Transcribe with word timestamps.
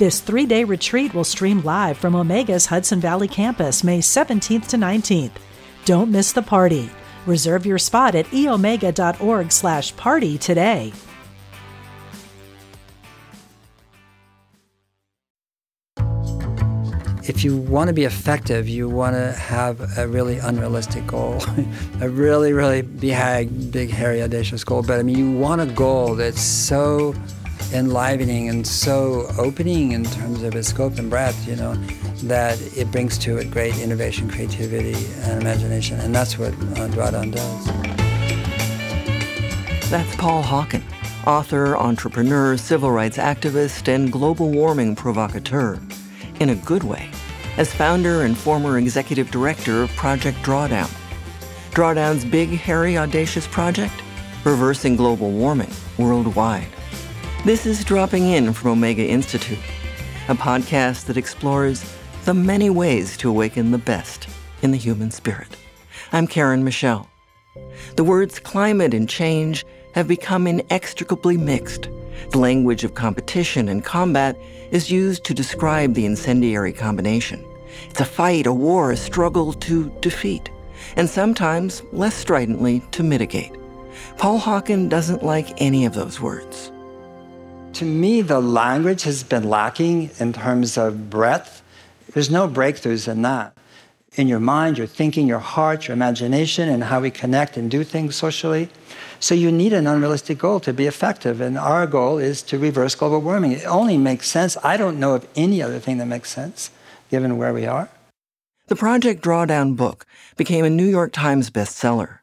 This 0.00 0.20
three 0.20 0.46
day 0.46 0.64
retreat 0.64 1.12
will 1.12 1.24
stream 1.24 1.60
live 1.60 1.98
from 1.98 2.14
Omega's 2.14 2.64
Hudson 2.64 3.00
Valley 3.00 3.28
campus 3.28 3.84
May 3.84 3.98
17th 3.98 4.68
to 4.68 4.78
19th. 4.78 5.32
Don't 5.84 6.10
miss 6.10 6.32
the 6.32 6.40
party. 6.40 6.88
Reserve 7.26 7.66
your 7.66 7.76
spot 7.76 8.14
at 8.14 8.24
eomega.org 8.28 9.52
slash 9.52 9.94
party 9.96 10.38
today. 10.38 10.94
If 17.28 17.44
you 17.44 17.58
want 17.58 17.88
to 17.88 17.92
be 17.92 18.04
effective, 18.04 18.70
you 18.70 18.88
want 18.88 19.16
to 19.16 19.32
have 19.32 19.98
a 19.98 20.08
really 20.08 20.38
unrealistic 20.38 21.06
goal, 21.06 21.44
a 22.00 22.08
really, 22.08 22.54
really 22.54 22.80
big, 22.80 23.70
big, 23.70 23.90
hairy, 23.90 24.22
audacious 24.22 24.64
goal. 24.64 24.82
But 24.82 24.98
I 24.98 25.02
mean, 25.02 25.18
you 25.18 25.30
want 25.30 25.60
a 25.60 25.66
goal 25.66 26.14
that's 26.14 26.40
so 26.40 27.14
enlivening 27.72 28.48
and 28.48 28.66
so 28.66 29.26
opening 29.38 29.92
in 29.92 30.04
terms 30.04 30.42
of 30.42 30.54
its 30.54 30.68
scope 30.68 30.98
and 30.98 31.08
breadth, 31.08 31.46
you 31.46 31.56
know, 31.56 31.74
that 32.24 32.60
it 32.76 32.90
brings 32.90 33.16
to 33.18 33.38
it 33.38 33.50
great 33.50 33.76
innovation, 33.78 34.28
creativity, 34.28 35.06
and 35.22 35.40
imagination. 35.40 35.98
And 36.00 36.14
that's 36.14 36.38
what 36.38 36.52
uh, 36.52 36.88
Drawdown 36.88 37.32
does. 37.32 37.66
That's 39.90 40.14
Paul 40.16 40.42
Hawken, 40.42 40.82
author, 41.26 41.76
entrepreneur, 41.76 42.56
civil 42.56 42.90
rights 42.90 43.18
activist, 43.18 43.88
and 43.88 44.12
global 44.12 44.50
warming 44.50 44.96
provocateur. 44.96 45.80
In 46.38 46.50
a 46.50 46.54
good 46.54 46.84
way, 46.84 47.10
as 47.56 47.72
founder 47.72 48.22
and 48.22 48.36
former 48.36 48.78
executive 48.78 49.30
director 49.30 49.82
of 49.82 49.90
Project 49.90 50.38
Drawdown. 50.38 50.90
Drawdown's 51.72 52.24
big, 52.24 52.48
hairy, 52.50 52.96
audacious 52.96 53.46
project? 53.46 53.94
Reversing 54.44 54.96
global 54.96 55.30
warming 55.30 55.70
worldwide. 55.98 56.66
This 57.42 57.64
is 57.64 57.86
Dropping 57.86 58.28
In 58.28 58.52
from 58.52 58.72
Omega 58.72 59.02
Institute, 59.02 59.58
a 60.28 60.34
podcast 60.34 61.06
that 61.06 61.16
explores 61.16 61.82
the 62.26 62.34
many 62.34 62.68
ways 62.68 63.16
to 63.16 63.30
awaken 63.30 63.70
the 63.70 63.78
best 63.78 64.28
in 64.60 64.72
the 64.72 64.76
human 64.76 65.10
spirit. 65.10 65.56
I'm 66.12 66.26
Karen 66.26 66.62
Michelle. 66.62 67.08
The 67.96 68.04
words 68.04 68.38
climate 68.38 68.92
and 68.92 69.08
change 69.08 69.64
have 69.94 70.06
become 70.06 70.46
inextricably 70.46 71.38
mixed. 71.38 71.88
The 72.28 72.38
language 72.38 72.84
of 72.84 72.92
competition 72.92 73.70
and 73.70 73.82
combat 73.82 74.38
is 74.70 74.90
used 74.90 75.24
to 75.24 75.32
describe 75.32 75.94
the 75.94 76.04
incendiary 76.04 76.74
combination. 76.74 77.42
It's 77.88 78.00
a 78.00 78.04
fight, 78.04 78.46
a 78.46 78.52
war, 78.52 78.90
a 78.90 78.98
struggle 78.98 79.54
to 79.54 79.88
defeat, 80.00 80.50
and 80.94 81.08
sometimes, 81.08 81.82
less 81.90 82.14
stridently, 82.14 82.82
to 82.90 83.02
mitigate. 83.02 83.56
Paul 84.18 84.38
Hawken 84.38 84.90
doesn't 84.90 85.22
like 85.22 85.58
any 85.58 85.86
of 85.86 85.94
those 85.94 86.20
words. 86.20 86.70
To 87.74 87.84
me, 87.84 88.20
the 88.20 88.40
language 88.40 89.04
has 89.04 89.22
been 89.22 89.48
lacking 89.48 90.10
in 90.18 90.32
terms 90.32 90.76
of 90.76 91.08
breadth. 91.08 91.62
There's 92.12 92.28
no 92.28 92.48
breakthroughs 92.48 93.08
in 93.08 93.22
that. 93.22 93.56
In 94.14 94.26
your 94.28 94.40
mind, 94.40 94.76
your 94.76 94.88
thinking, 94.88 95.28
your 95.28 95.38
heart, 95.38 95.86
your 95.86 95.94
imagination, 95.94 96.68
and 96.68 96.84
how 96.84 97.00
we 97.00 97.10
connect 97.10 97.56
and 97.56 97.70
do 97.70 97.84
things 97.84 98.16
socially. 98.16 98.68
So 99.20 99.34
you 99.34 99.52
need 99.52 99.72
an 99.72 99.86
unrealistic 99.86 100.38
goal 100.38 100.58
to 100.60 100.72
be 100.72 100.86
effective. 100.86 101.40
And 101.40 101.56
our 101.56 101.86
goal 101.86 102.18
is 102.18 102.42
to 102.42 102.58
reverse 102.58 102.94
global 102.96 103.20
warming. 103.20 103.52
It 103.52 103.66
only 103.66 103.96
makes 103.96 104.28
sense. 104.28 104.56
I 104.64 104.76
don't 104.76 104.98
know 104.98 105.14
of 105.14 105.26
any 105.36 105.62
other 105.62 105.78
thing 105.78 105.98
that 105.98 106.06
makes 106.06 106.30
sense 106.30 106.70
given 107.08 107.38
where 107.38 107.54
we 107.54 107.66
are. 107.66 107.88
The 108.66 108.76
Project 108.76 109.22
Drawdown 109.22 109.76
book 109.76 110.06
became 110.36 110.64
a 110.64 110.70
New 110.70 110.86
York 110.86 111.12
Times 111.12 111.50
bestseller. 111.50 112.18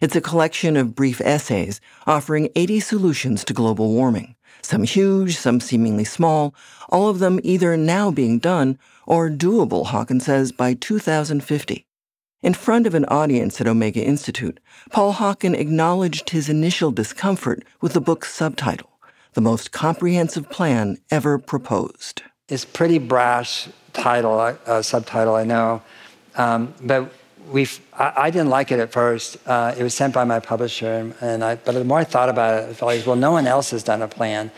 It's 0.00 0.16
a 0.16 0.20
collection 0.20 0.76
of 0.76 0.94
brief 0.94 1.20
essays 1.20 1.80
offering 2.06 2.48
80 2.54 2.80
solutions 2.80 3.44
to 3.44 3.54
global 3.54 3.92
warming 3.92 4.34
some 4.62 4.82
huge, 4.82 5.36
some 5.36 5.60
seemingly 5.60 6.04
small, 6.04 6.54
all 6.88 7.08
of 7.08 7.18
them 7.18 7.40
either 7.42 7.76
now 7.76 8.10
being 8.10 8.38
done 8.38 8.78
or 9.06 9.30
doable, 9.30 9.86
Hawken 9.86 10.20
says, 10.20 10.52
by 10.52 10.74
2050. 10.74 11.86
In 12.42 12.54
front 12.54 12.86
of 12.86 12.94
an 12.94 13.04
audience 13.06 13.60
at 13.60 13.66
Omega 13.66 14.02
Institute, 14.02 14.60
Paul 14.90 15.14
Hawken 15.14 15.54
acknowledged 15.54 16.30
his 16.30 16.48
initial 16.48 16.90
discomfort 16.90 17.64
with 17.80 17.92
the 17.92 18.00
book's 18.00 18.32
subtitle, 18.32 18.90
The 19.34 19.42
Most 19.42 19.72
Comprehensive 19.72 20.48
Plan 20.48 20.96
Ever 21.10 21.38
Proposed. 21.38 22.22
It's 22.48 22.64
pretty 22.64 22.98
brash 22.98 23.68
title, 23.92 24.40
uh, 24.40 24.82
subtitle, 24.82 25.34
I 25.34 25.44
know. 25.44 25.82
Um, 26.36 26.72
but 26.82 27.12
we 27.50 27.66
I, 27.92 28.12
I, 28.16 28.30
didn't 28.30 28.48
like 28.48 28.70
it 28.72 28.80
at 28.80 28.92
first. 28.92 29.36
Uh, 29.46 29.74
it 29.76 29.82
was 29.82 29.94
sent 29.94 30.14
by 30.14 30.24
my 30.24 30.40
publisher, 30.40 30.92
and, 30.92 31.14
and 31.20 31.44
I, 31.44 31.56
but 31.56 31.72
the 31.72 31.84
more 31.84 31.98
I 31.98 32.04
thought 32.04 32.28
about 32.28 32.62
it, 32.62 32.70
I 32.70 32.72
felt 32.74 32.96
like, 32.96 33.06
well, 33.06 33.16
no 33.16 33.32
one 33.32 33.46
else 33.46 33.70
has 33.70 33.82
done 33.82 34.02
a 34.02 34.08
plan, 34.08 34.50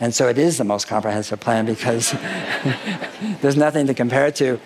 and 0.00 0.14
so 0.14 0.28
it 0.28 0.38
is 0.38 0.58
the 0.58 0.64
most 0.64 0.88
comprehensive 0.88 1.40
plan 1.40 1.66
because 1.66 2.12
there's 3.40 3.56
nothing 3.56 3.86
to 3.86 3.94
compare 3.94 4.26
it 4.26 4.36
to. 4.36 4.60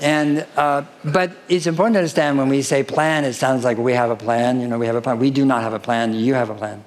And 0.00 0.46
uh, 0.56 0.84
but 1.04 1.32
it's 1.48 1.66
important 1.66 1.94
to 1.94 1.98
understand 1.98 2.38
when 2.38 2.48
we 2.48 2.62
say 2.62 2.82
plan, 2.82 3.24
it 3.24 3.34
sounds 3.34 3.64
like 3.64 3.76
we 3.76 3.92
have 3.92 4.10
a 4.10 4.16
plan. 4.16 4.60
You 4.60 4.68
know, 4.68 4.78
we 4.78 4.86
have 4.86 4.96
a 4.96 5.02
plan. 5.02 5.18
We 5.18 5.30
do 5.30 5.44
not 5.44 5.62
have 5.62 5.74
a 5.74 5.78
plan. 5.78 6.14
You 6.14 6.34
have 6.34 6.48
a 6.48 6.54
plan, 6.54 6.84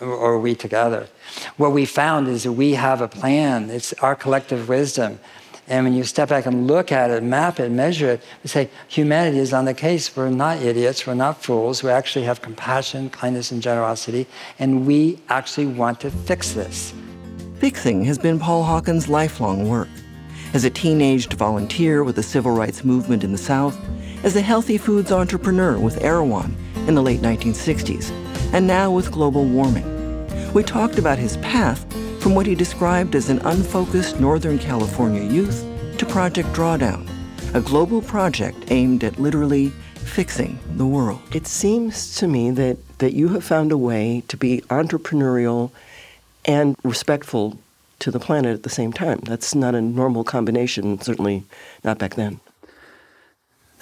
or, 0.00 0.08
or 0.08 0.38
we 0.38 0.54
together. 0.54 1.08
What 1.56 1.72
we 1.72 1.86
found 1.86 2.28
is 2.28 2.42
that 2.42 2.52
we 2.52 2.72
have 2.72 3.00
a 3.00 3.08
plan. 3.08 3.70
It's 3.70 3.94
our 3.94 4.14
collective 4.14 4.68
wisdom 4.68 5.18
and 5.72 5.86
when 5.86 5.94
you 5.94 6.04
step 6.04 6.28
back 6.28 6.44
and 6.44 6.66
look 6.66 6.92
at 6.92 7.10
it, 7.10 7.22
map 7.22 7.58
it, 7.58 7.70
measure 7.70 8.10
it, 8.10 8.22
we 8.44 8.48
say 8.48 8.68
humanity 8.88 9.38
is 9.38 9.54
on 9.54 9.64
the 9.64 9.72
case. 9.72 10.14
We're 10.14 10.28
not 10.28 10.58
idiots, 10.58 11.06
we're 11.06 11.14
not 11.14 11.42
fools. 11.42 11.82
We 11.82 11.88
actually 11.88 12.26
have 12.26 12.42
compassion, 12.42 13.08
kindness, 13.08 13.52
and 13.52 13.62
generosity, 13.62 14.26
and 14.58 14.86
we 14.86 15.18
actually 15.30 15.64
want 15.64 15.98
to 16.00 16.10
fix 16.10 16.52
this. 16.52 16.92
Fixing 17.58 18.04
has 18.04 18.18
been 18.18 18.38
Paul 18.38 18.64
Hawken's 18.64 19.08
lifelong 19.08 19.66
work. 19.66 19.88
As 20.52 20.66
a 20.66 20.70
teenaged 20.70 21.32
volunteer 21.32 22.04
with 22.04 22.16
the 22.16 22.22
civil 22.22 22.52
rights 22.52 22.84
movement 22.84 23.24
in 23.24 23.32
the 23.32 23.38
South, 23.38 23.80
as 24.24 24.36
a 24.36 24.42
healthy 24.42 24.76
foods 24.76 25.10
entrepreneur 25.10 25.78
with 25.78 26.04
Erewhon 26.04 26.54
in 26.86 26.94
the 26.94 27.02
late 27.02 27.22
1960s, 27.22 28.10
and 28.52 28.66
now 28.66 28.90
with 28.90 29.10
global 29.10 29.46
warming. 29.46 29.88
We 30.52 30.64
talked 30.64 30.98
about 30.98 31.18
his 31.18 31.38
path 31.38 31.86
from 32.22 32.36
what 32.36 32.46
he 32.46 32.54
described 32.54 33.16
as 33.16 33.28
an 33.28 33.40
unfocused 33.40 34.20
Northern 34.20 34.56
California 34.56 35.24
youth 35.24 35.66
to 35.98 36.06
Project 36.06 36.48
Drawdown, 36.50 37.04
a 37.52 37.60
global 37.60 38.00
project 38.00 38.70
aimed 38.70 39.02
at 39.02 39.18
literally 39.18 39.70
fixing 39.96 40.56
the 40.76 40.86
world. 40.86 41.20
It 41.34 41.48
seems 41.48 42.14
to 42.18 42.28
me 42.28 42.52
that, 42.52 42.76
that 42.98 43.12
you 43.12 43.30
have 43.30 43.42
found 43.42 43.72
a 43.72 43.76
way 43.76 44.22
to 44.28 44.36
be 44.36 44.60
entrepreneurial 44.68 45.72
and 46.44 46.76
respectful 46.84 47.58
to 47.98 48.12
the 48.12 48.20
planet 48.20 48.54
at 48.54 48.62
the 48.62 48.70
same 48.70 48.92
time. 48.92 49.18
That's 49.24 49.52
not 49.52 49.74
a 49.74 49.80
normal 49.80 50.22
combination, 50.22 51.00
certainly 51.00 51.42
not 51.82 51.98
back 51.98 52.14
then. 52.14 52.38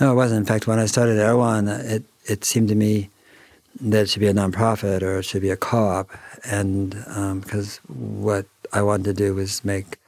No, 0.00 0.12
it 0.12 0.14
wasn't. 0.14 0.38
In 0.38 0.46
fact, 0.46 0.66
when 0.66 0.78
I 0.78 0.86
started 0.86 1.18
Erewhon, 1.18 1.68
it, 1.68 2.04
it 2.24 2.46
seemed 2.46 2.70
to 2.70 2.74
me 2.74 3.10
that 3.82 4.02
it 4.02 4.08
should 4.08 4.20
be 4.20 4.28
a 4.28 4.32
nonprofit 4.32 5.02
or 5.02 5.18
it 5.18 5.24
should 5.24 5.42
be 5.42 5.50
a 5.50 5.56
co-op, 5.58 6.08
and 6.44 6.90
because 7.40 7.80
um, 7.88 8.20
what 8.20 8.46
I 8.72 8.82
wanted 8.82 9.04
to 9.04 9.14
do 9.14 9.34
was 9.34 9.64
make 9.64 9.98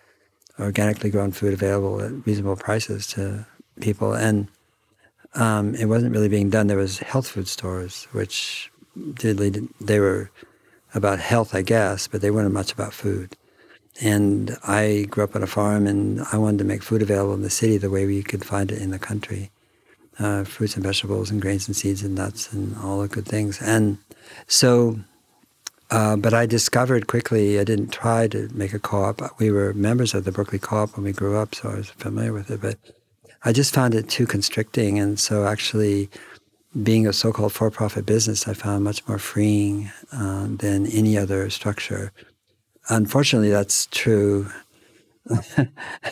organically 0.59 1.11
grown 1.11 1.33
food 1.33 1.53
available 1.53 2.01
at 2.01 2.27
reasonable 2.27 2.57
prices 2.57 3.07
to 3.09 3.47
people, 3.81 4.15
and 4.15 4.49
um, 5.35 5.75
it 5.75 5.87
wasn't 5.87 6.13
really 6.13 6.29
being 6.29 6.51
done. 6.51 6.67
There 6.67 6.77
was 6.77 6.99
health 6.99 7.29
food 7.29 7.49
stores, 7.49 8.05
which 8.13 8.71
did 9.15 9.39
they 9.81 10.01
were 10.01 10.31
about 10.95 11.19
health, 11.19 11.55
I 11.55 11.63
guess, 11.63 12.07
but 12.07 12.21
they 12.21 12.31
weren't 12.31 12.53
much 12.53 12.73
about 12.73 12.93
food. 12.93 13.37
And 14.01 14.57
I 14.65 15.07
grew 15.11 15.25
up 15.25 15.37
on 15.37 15.43
a 15.43 15.47
farm, 15.47 15.87
and 15.87 16.23
I 16.33 16.39
wanted 16.39 16.59
to 16.59 16.65
make 16.65 16.83
food 16.83 17.03
available 17.03 17.35
in 17.35 17.43
the 17.43 17.51
city 17.51 17.77
the 17.77 17.91
way 17.91 18.07
we 18.07 18.23
could 18.23 18.45
find 18.45 18.71
it 18.71 18.81
in 18.81 18.91
the 18.91 18.99
country 18.99 19.51
uh, 20.19 20.45
fruits 20.45 20.75
and 20.75 20.85
vegetables 20.85 21.31
and 21.31 21.41
grains 21.41 21.67
and 21.69 21.77
seeds 21.77 22.03
and 22.03 22.15
nuts 22.15 22.53
and 22.53 22.77
all 22.79 23.01
the 23.01 23.09
good 23.09 23.27
things. 23.27 23.61
And 23.61 23.99
so, 24.47 25.01
uh, 25.93 26.17
but 26.17 26.33
I 26.33 26.47
discovered 26.47 27.07
quickly, 27.07 27.61
I 27.61 27.65
didn't 27.65 27.91
try 27.91 28.27
to 28.29 28.49
make 28.55 28.73
a 28.73 28.79
co 28.79 29.05
op. 29.05 29.39
We 29.39 29.51
were 29.51 29.75
members 29.75 30.15
of 30.15 30.25
the 30.25 30.33
Berkeley 30.33 30.59
Co 30.59 30.77
op 30.77 30.97
when 30.97 31.05
we 31.05 31.13
grew 31.13 31.37
up, 31.37 31.55
so 31.55 31.69
I 31.69 31.77
was 31.77 31.91
familiar 31.91 32.33
with 32.33 32.51
it. 32.51 32.63
But 32.63 32.79
I 33.45 33.53
just 33.53 33.75
found 33.75 33.95
it 33.95 34.09
too 34.09 34.27
constricting. 34.27 34.99
And 34.99 35.21
so, 35.21 35.47
actually, 35.47 36.09
being 36.83 37.07
a 37.07 37.13
so 37.13 37.31
called 37.31 37.53
for 37.53 37.71
profit 37.71 38.07
business, 38.07 38.49
I 38.49 38.55
found 38.55 38.85
much 38.85 39.07
more 39.07 39.19
freeing 39.19 39.93
uh, 40.13 40.47
than 40.49 40.87
any 40.87 41.19
other 41.19 41.51
structure. 41.51 42.11
Unfortunately, 42.89 43.51
that's 43.51 43.87
true 43.87 44.51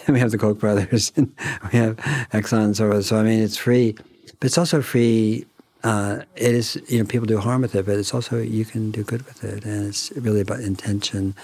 we 0.08 0.20
have 0.20 0.30
the 0.30 0.38
Koch 0.38 0.58
brothers, 0.58 1.12
and 1.16 1.32
we 1.72 1.78
have 1.78 1.96
Exxon, 2.32 2.76
so 2.76 3.00
so 3.00 3.18
I 3.18 3.22
mean 3.22 3.40
it's 3.40 3.56
free, 3.56 3.92
but 4.38 4.46
it's 4.46 4.58
also 4.58 4.82
free. 4.82 5.46
Uh, 5.82 6.22
it 6.36 6.54
is 6.54 6.80
you 6.88 6.98
know 6.98 7.06
people 7.06 7.26
do 7.26 7.38
harm 7.38 7.62
with 7.62 7.74
it, 7.74 7.86
but 7.86 7.98
it's 7.98 8.14
also 8.14 8.38
you 8.38 8.64
can 8.64 8.90
do 8.90 9.02
good 9.02 9.24
with 9.26 9.42
it, 9.44 9.64
and 9.64 9.86
it's 9.88 10.12
really 10.12 10.40
about 10.40 10.60
intention. 10.60 11.34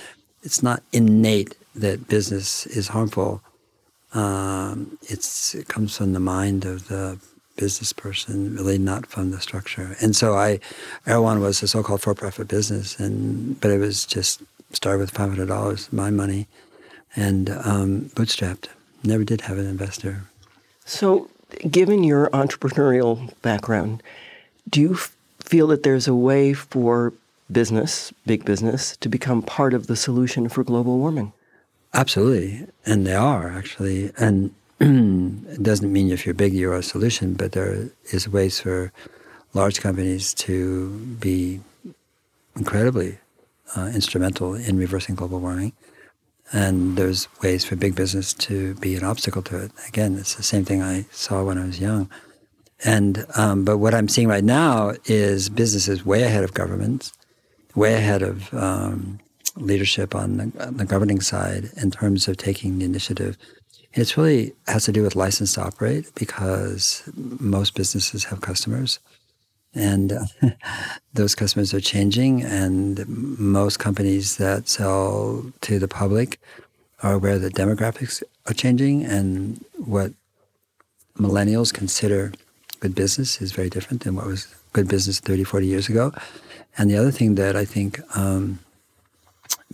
It's 0.43 0.63
not 0.63 0.83
innate 0.93 1.57
that 1.75 2.09
business 2.09 2.67
is 2.67 2.89
harmful. 2.89 3.43
Um, 4.13 4.99
it's 5.03 5.55
it 5.55 5.69
comes 5.69 5.97
from 5.97 6.13
the 6.13 6.21
mind 6.21 6.65
of 6.65 6.89
the 6.89 7.19
business 7.57 7.93
person, 7.93 8.55
really 8.55 8.79
not 8.79 9.07
from 9.07 9.31
the 9.31 9.41
structure. 9.41 9.97
And 10.01 10.15
so 10.15 10.35
I, 10.37 10.61
Erewhon 11.07 11.41
was 11.41 11.63
a 11.63 11.69
so-called 11.69 12.03
for-profit 12.03 12.49
business, 12.49 12.99
and 13.01 13.59
but 13.61 13.71
it 13.71 13.79
was 13.79 14.07
just 14.07 14.43
started 14.73 14.99
with 14.99 15.11
five 15.11 15.31
hundred 15.31 15.49
dollars, 15.49 15.93
my 15.93 16.11
money, 16.11 16.47
and 17.15 17.51
um, 17.51 18.11
bootstrapped. 18.15 18.69
Never 19.03 19.25
did 19.25 19.43
have 19.43 19.59
an 19.59 19.67
investor. 19.67 20.25
So, 20.85 21.29
given 21.71 22.05
your 22.05 22.29
entrepreneurial 22.31 23.33
background, 23.43 24.03
do 24.69 24.81
you 24.81 24.97
feel 25.41 25.67
that 25.69 25.83
there's 25.83 26.09
a 26.09 26.15
way 26.15 26.53
for 26.53 27.13
business, 27.51 28.13
big 28.27 28.45
business, 28.45 28.97
to 28.99 29.09
become 29.09 29.43
part 29.43 29.75
of 29.75 29.87
the 29.87 29.97
solution 29.97 30.49
for 30.49 30.65
global 30.65 30.99
warming? 30.99 31.33
Absolutely, 31.95 32.67
and 32.85 33.07
they 33.07 33.15
are 33.15 33.51
actually, 33.51 34.13
and 34.19 34.55
it 34.81 35.63
doesn't 35.63 35.93
mean 35.93 36.11
if 36.11 36.27
you're 36.27 36.35
big 36.35 36.53
you're 36.53 36.75
a 36.75 36.83
solution, 36.83 37.35
but 37.35 37.53
there 37.53 37.89
is 38.13 38.29
ways 38.29 38.61
for 38.61 38.93
large 39.55 39.81
companies 39.81 40.35
to 40.35 40.91
be 41.21 41.61
incredibly 42.57 43.19
uh, 43.77 43.91
instrumental 43.95 44.55
in 44.55 44.77
reversing 44.77 45.15
global 45.15 45.41
warming. 45.41 45.73
And 46.53 46.97
there's 46.97 47.27
ways 47.43 47.65
for 47.65 47.75
big 47.75 47.95
business 47.97 48.33
to 48.35 48.75
be 48.75 48.95
an 48.95 49.03
obstacle 49.03 49.43
to 49.43 49.65
it. 49.65 49.73
Again, 49.89 50.17
it's 50.17 50.35
the 50.35 50.45
same 50.45 50.65
thing 50.65 50.81
I 50.83 51.07
saw 51.11 51.43
when 51.43 51.59
I 51.59 51.65
was 51.65 51.81
young. 51.81 52.09
And 52.85 53.25
um, 53.37 53.65
but 53.65 53.79
what 53.79 53.95
I'm 53.95 54.09
seeing 54.09 54.29
right 54.29 54.45
now 54.45 54.93
is 55.07 55.49
businesses 55.49 56.05
way 56.05 56.23
ahead 56.23 56.45
of 56.45 56.55
governments, 56.55 57.13
way 57.75 57.95
ahead 57.95 58.23
of 58.23 58.53
um, 58.53 59.19
leadership 59.57 60.15
on 60.15 60.37
the, 60.37 60.67
on 60.67 60.77
the, 60.77 60.85
governing 60.85 61.21
side 61.21 61.71
in 61.77 61.91
terms 61.91 62.29
of 62.29 62.37
taking 62.37 62.79
the 62.79 62.85
initiative. 62.85 63.39
And 63.95 64.03
it's 64.03 64.19
really 64.19 64.53
has 64.67 64.85
to 64.85 64.93
do 64.93 65.03
with 65.03 65.17
license 65.17 65.55
to 65.55 65.63
operate 65.63 66.15
because 66.15 67.03
most 67.15 67.75
businesses 67.75 68.25
have 68.25 68.43
customers 68.43 68.99
and 69.77 70.19
those 71.15 71.35
customers 71.35 71.73
are 71.73 71.81
changing. 71.81 72.43
And 72.43 73.07
most 73.39 73.79
companies 73.79 74.39
that 74.39 74.69
sell 74.69 75.45
to 75.61 75.79
the 75.79 75.89
public 75.89 76.41
are 77.03 77.13
aware 77.13 77.39
that 77.39 77.55
demographics 77.55 78.23
are 78.47 78.55
changing, 78.55 79.05
and 79.05 79.63
what 79.77 80.13
millennials 81.19 81.73
consider 81.73 82.33
good 82.81 82.95
business 82.95 83.41
is 83.41 83.53
very 83.53 83.71
different 83.71 84.03
than 84.03 84.17
what 84.17 84.27
was 84.27 84.55
good 84.73 84.89
business 84.89 85.21
30, 85.21 85.45
40 85.45 85.67
years 85.67 85.89
ago. 85.89 86.13
And 86.79 86.91
the 86.91 86.97
other 86.97 87.11
thing 87.11 87.37
that 87.37 87.57
I 87.57 87.65
think 87.65 88.01
um, 88.17 88.59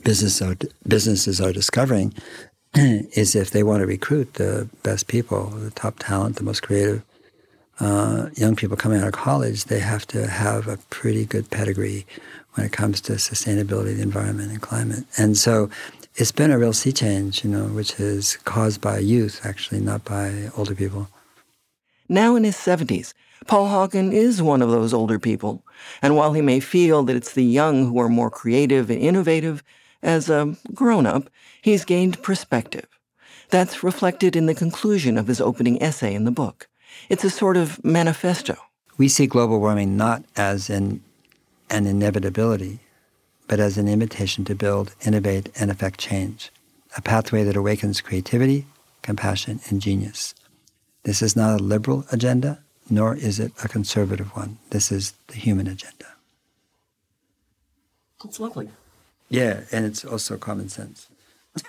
business 0.04 0.40
are, 0.40 0.56
businesses 0.86 1.40
are 1.40 1.52
discovering 1.52 2.14
is 2.74 3.34
if 3.34 3.50
they 3.50 3.62
want 3.62 3.80
to 3.80 3.86
recruit 3.86 4.34
the 4.34 4.68
best 4.82 5.08
people, 5.08 5.46
the 5.46 5.70
top 5.70 5.98
talent, 5.98 6.36
the 6.36 6.44
most 6.44 6.62
creative 6.62 7.02
uh, 7.80 8.28
young 8.34 8.54
people 8.54 8.76
coming 8.76 9.00
out 9.00 9.08
of 9.08 9.12
college, 9.12 9.64
they 9.64 9.80
have 9.80 10.06
to 10.06 10.28
have 10.28 10.68
a 10.68 10.76
pretty 10.90 11.24
good 11.24 11.50
pedigree 11.50 12.06
when 12.54 12.66
it 12.66 12.72
comes 12.72 13.00
to 13.00 13.12
sustainability, 13.14 13.96
the 13.96 14.02
environment, 14.02 14.50
and 14.50 14.60
climate. 14.60 15.04
And 15.16 15.36
so 15.36 15.70
it's 16.16 16.32
been 16.32 16.50
a 16.50 16.58
real 16.58 16.72
sea 16.72 16.92
change, 16.92 17.44
you 17.44 17.50
know, 17.50 17.64
which 17.64 17.98
is 17.98 18.36
caused 18.44 18.80
by 18.80 18.98
youth, 18.98 19.40
actually, 19.44 19.80
not 19.80 20.04
by 20.04 20.50
older 20.56 20.74
people. 20.74 21.08
Now 22.12 22.36
in 22.36 22.44
his 22.44 22.56
70s, 22.56 23.14
Paul 23.46 23.68
Hawken 23.68 24.12
is 24.12 24.42
one 24.42 24.60
of 24.60 24.70
those 24.70 24.92
older 24.92 25.18
people. 25.18 25.64
And 26.02 26.14
while 26.14 26.34
he 26.34 26.42
may 26.42 26.60
feel 26.60 27.04
that 27.04 27.16
it's 27.16 27.32
the 27.32 27.42
young 27.42 27.86
who 27.86 27.98
are 28.00 28.08
more 28.10 28.28
creative 28.28 28.90
and 28.90 29.00
innovative, 29.00 29.64
as 30.02 30.28
a 30.28 30.54
grown 30.74 31.06
up, 31.06 31.30
he's 31.62 31.86
gained 31.86 32.22
perspective. 32.22 32.86
That's 33.48 33.82
reflected 33.82 34.36
in 34.36 34.44
the 34.44 34.54
conclusion 34.54 35.16
of 35.16 35.26
his 35.26 35.40
opening 35.40 35.82
essay 35.82 36.14
in 36.14 36.24
the 36.24 36.30
book. 36.30 36.68
It's 37.08 37.24
a 37.24 37.30
sort 37.30 37.56
of 37.56 37.82
manifesto. 37.82 38.58
We 38.98 39.08
see 39.08 39.26
global 39.26 39.58
warming 39.58 39.96
not 39.96 40.22
as 40.36 40.68
an, 40.68 41.02
an 41.70 41.86
inevitability, 41.86 42.80
but 43.48 43.58
as 43.58 43.78
an 43.78 43.88
invitation 43.88 44.44
to 44.44 44.54
build, 44.54 44.94
innovate, 45.06 45.48
and 45.58 45.70
effect 45.70 45.98
change, 45.98 46.52
a 46.94 47.00
pathway 47.00 47.42
that 47.44 47.56
awakens 47.56 48.02
creativity, 48.02 48.66
compassion, 49.00 49.60
and 49.70 49.80
genius. 49.80 50.34
This 51.04 51.22
is 51.22 51.34
not 51.34 51.60
a 51.60 51.62
liberal 51.62 52.04
agenda, 52.12 52.60
nor 52.88 53.16
is 53.16 53.40
it 53.40 53.52
a 53.64 53.68
conservative 53.68 54.34
one. 54.36 54.58
This 54.70 54.92
is 54.92 55.14
the 55.28 55.34
human 55.34 55.66
agenda. 55.66 56.06
It's 58.24 58.38
lovely. 58.38 58.68
Yeah, 59.28 59.62
and 59.72 59.84
it's 59.84 60.04
also 60.04 60.36
common 60.36 60.68
sense. 60.68 61.08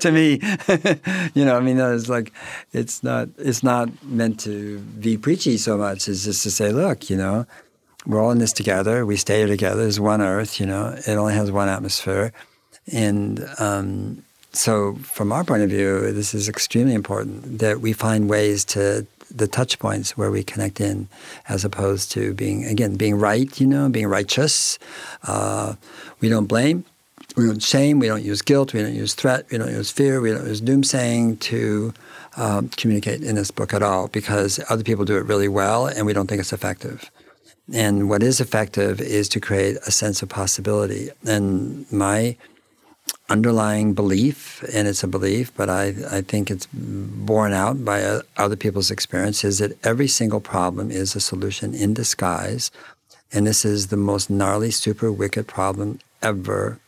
to 0.00 0.12
me, 0.12 0.32
you 1.34 1.44
know, 1.44 1.56
I 1.56 1.60
mean, 1.60 1.78
it's 1.78 2.08
like 2.08 2.32
it's 2.72 3.02
not 3.02 3.28
it's 3.38 3.62
not 3.62 3.88
meant 4.04 4.40
to 4.40 4.78
be 4.78 5.16
preachy 5.16 5.56
so 5.56 5.78
much. 5.78 6.08
It's 6.08 6.24
just 6.24 6.42
to 6.42 6.50
say, 6.50 6.72
look, 6.72 7.08
you 7.08 7.16
know, 7.16 7.46
we're 8.06 8.22
all 8.22 8.30
in 8.30 8.38
this 8.38 8.52
together. 8.52 9.06
We 9.06 9.16
stay 9.16 9.46
together. 9.46 9.82
There's 9.82 10.00
one 10.00 10.20
Earth. 10.20 10.60
You 10.60 10.66
know, 10.66 10.94
it 11.06 11.16
only 11.16 11.34
has 11.34 11.50
one 11.50 11.68
atmosphere, 11.68 12.32
and 12.92 13.46
um, 13.58 14.22
so 14.56 14.94
from 14.96 15.32
our 15.32 15.44
point 15.44 15.62
of 15.62 15.70
view, 15.70 16.12
this 16.12 16.34
is 16.34 16.48
extremely 16.48 16.94
important 16.94 17.58
that 17.58 17.80
we 17.80 17.92
find 17.92 18.28
ways 18.28 18.64
to 18.66 19.06
the 19.34 19.48
touch 19.48 19.78
points 19.78 20.16
where 20.16 20.30
we 20.30 20.42
connect 20.42 20.80
in, 20.80 21.08
as 21.48 21.64
opposed 21.64 22.12
to 22.12 22.32
being 22.34 22.64
again 22.64 22.96
being 22.96 23.18
right. 23.18 23.60
You 23.60 23.66
know, 23.66 23.88
being 23.88 24.06
righteous. 24.06 24.78
Uh, 25.24 25.74
we 26.20 26.28
don't 26.28 26.46
blame 26.46 26.84
we 27.36 27.46
don't 27.46 27.62
shame, 27.62 27.98
we 27.98 28.06
don't 28.06 28.24
use 28.24 28.40
guilt, 28.40 28.72
we 28.72 28.82
don't 28.82 28.94
use 28.94 29.14
threat, 29.14 29.46
we 29.50 29.58
don't 29.58 29.70
use 29.70 29.90
fear, 29.90 30.20
we 30.20 30.32
don't 30.32 30.46
use 30.46 30.60
doomsaying 30.60 31.38
to 31.40 31.92
um, 32.36 32.68
communicate 32.70 33.22
in 33.22 33.34
this 33.34 33.50
book 33.50 33.74
at 33.74 33.82
all 33.82 34.08
because 34.08 34.58
other 34.70 34.82
people 34.82 35.04
do 35.04 35.16
it 35.16 35.24
really 35.26 35.48
well 35.48 35.86
and 35.86 36.06
we 36.06 36.12
don't 36.14 36.28
think 36.28 36.40
it's 36.40 36.52
effective. 36.52 37.10
And 37.72 38.08
what 38.08 38.22
is 38.22 38.40
effective 38.40 39.00
is 39.00 39.28
to 39.30 39.40
create 39.40 39.76
a 39.86 39.90
sense 39.90 40.22
of 40.22 40.28
possibility. 40.28 41.10
And 41.26 41.90
my 41.92 42.36
underlying 43.28 43.94
belief, 43.94 44.62
and 44.72 44.86
it's 44.86 45.02
a 45.02 45.08
belief, 45.08 45.52
but 45.56 45.68
I, 45.68 45.94
I 46.10 46.20
think 46.20 46.50
it's 46.50 46.68
borne 46.72 47.52
out 47.52 47.84
by 47.84 48.02
uh, 48.02 48.22
other 48.36 48.56
people's 48.56 48.90
experience, 48.90 49.44
is 49.44 49.58
that 49.58 49.76
every 49.84 50.08
single 50.08 50.40
problem 50.40 50.90
is 50.90 51.16
a 51.16 51.20
solution 51.20 51.74
in 51.74 51.94
disguise. 51.94 52.70
And 53.32 53.46
this 53.46 53.64
is 53.64 53.88
the 53.88 53.96
most 53.96 54.30
gnarly, 54.30 54.70
super 54.70 55.10
wicked 55.10 55.48
problem 55.48 55.98
ever 56.22 56.78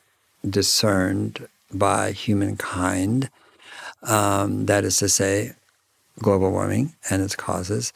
discerned 0.48 1.48
by 1.72 2.12
humankind. 2.12 3.30
Um, 4.04 4.66
that 4.66 4.84
is 4.84 4.96
to 4.98 5.08
say, 5.08 5.52
global 6.20 6.50
warming 6.50 6.94
and 7.10 7.22
its 7.22 7.34
causes. 7.34 7.92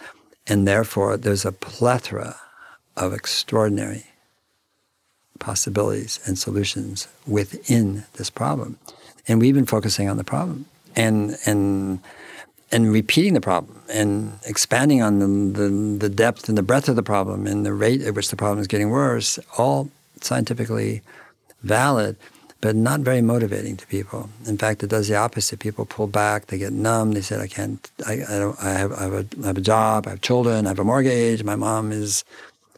And 0.46 0.66
therefore, 0.66 1.16
there's 1.16 1.44
a 1.44 1.52
plethora 1.52 2.36
of 2.96 3.12
extraordinary 3.12 4.04
possibilities 5.42 6.20
and 6.26 6.38
solutions 6.38 7.08
within 7.26 8.04
this 8.14 8.30
problem. 8.30 8.78
And 9.28 9.40
we've 9.40 9.54
been 9.54 9.66
focusing 9.76 10.08
on 10.08 10.16
the 10.16 10.24
problem 10.24 10.64
and, 10.96 11.36
and, 11.44 11.98
and 12.70 12.92
repeating 12.92 13.34
the 13.34 13.40
problem 13.40 13.76
and 13.92 14.38
expanding 14.46 15.02
on 15.02 15.18
the, 15.18 15.28
the, 15.60 15.68
the 16.08 16.08
depth 16.08 16.48
and 16.48 16.56
the 16.56 16.62
breadth 16.62 16.88
of 16.88 16.96
the 16.96 17.02
problem 17.14 17.46
and 17.46 17.66
the 17.66 17.74
rate 17.74 18.02
at 18.02 18.14
which 18.14 18.28
the 18.30 18.36
problem 18.36 18.60
is 18.60 18.66
getting 18.66 18.90
worse, 18.90 19.38
all 19.58 19.90
scientifically 20.20 21.02
valid, 21.62 22.16
but 22.62 22.76
not 22.76 23.00
very 23.00 23.20
motivating 23.20 23.76
to 23.76 23.86
people. 23.88 24.30
In 24.46 24.56
fact, 24.56 24.82
it 24.84 24.90
does 24.90 25.08
the 25.08 25.16
opposite. 25.16 25.58
People 25.58 25.84
pull 25.84 26.06
back, 26.06 26.46
they 26.46 26.58
get 26.58 26.72
numb. 26.72 27.10
They 27.12 27.20
say, 27.20 27.36
"I 27.40 27.48
can't. 27.48 27.90
I, 28.06 28.12
I 28.12 28.38
don't. 28.38 28.56
I 28.62 28.72
have, 28.82 28.92
I 28.92 29.02
have, 29.02 29.12
a, 29.12 29.26
I 29.42 29.46
have 29.48 29.58
a 29.58 29.66
job. 29.74 30.06
I 30.06 30.10
have 30.10 30.20
children. 30.20 30.66
I 30.66 30.70
have 30.70 30.78
a 30.78 30.84
mortgage. 30.84 31.42
My 31.44 31.56
mom 31.56 31.92
is." 31.92 32.24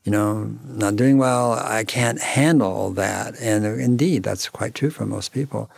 You 0.04 0.12
know, 0.12 0.50
not 0.66 0.96
doing 0.96 1.18
well. 1.18 1.52
I 1.52 1.84
can't 1.84 2.20
handle 2.20 2.90
that. 2.90 3.34
And 3.40 3.64
indeed, 3.64 4.23
that's 4.23 4.49
quite 4.49 4.75
true 4.75 4.90
for 4.90 5.06
most 5.06 5.32
people 5.32 5.70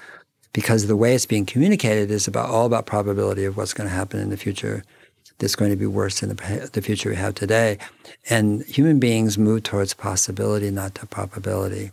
because 0.52 0.86
the 0.86 0.96
way 0.96 1.14
it's 1.14 1.26
being 1.26 1.46
communicated 1.46 2.10
is 2.10 2.26
about 2.26 2.48
all 2.48 2.66
about 2.66 2.86
probability 2.86 3.44
of 3.44 3.56
what's 3.56 3.74
going 3.74 3.88
to 3.88 3.94
happen 3.94 4.18
in 4.18 4.30
the 4.30 4.36
future 4.36 4.82
that's 5.38 5.54
going 5.54 5.70
to 5.70 5.76
be 5.76 5.86
worse 5.86 6.20
than 6.20 6.30
the, 6.30 6.70
the 6.72 6.82
future 6.82 7.10
we 7.10 7.16
have 7.16 7.34
today. 7.34 7.78
And 8.30 8.64
human 8.64 8.98
beings 8.98 9.36
move 9.36 9.64
towards 9.64 9.94
possibility, 9.94 10.70
not 10.70 10.94
to 10.96 11.06
probability. 11.06 11.92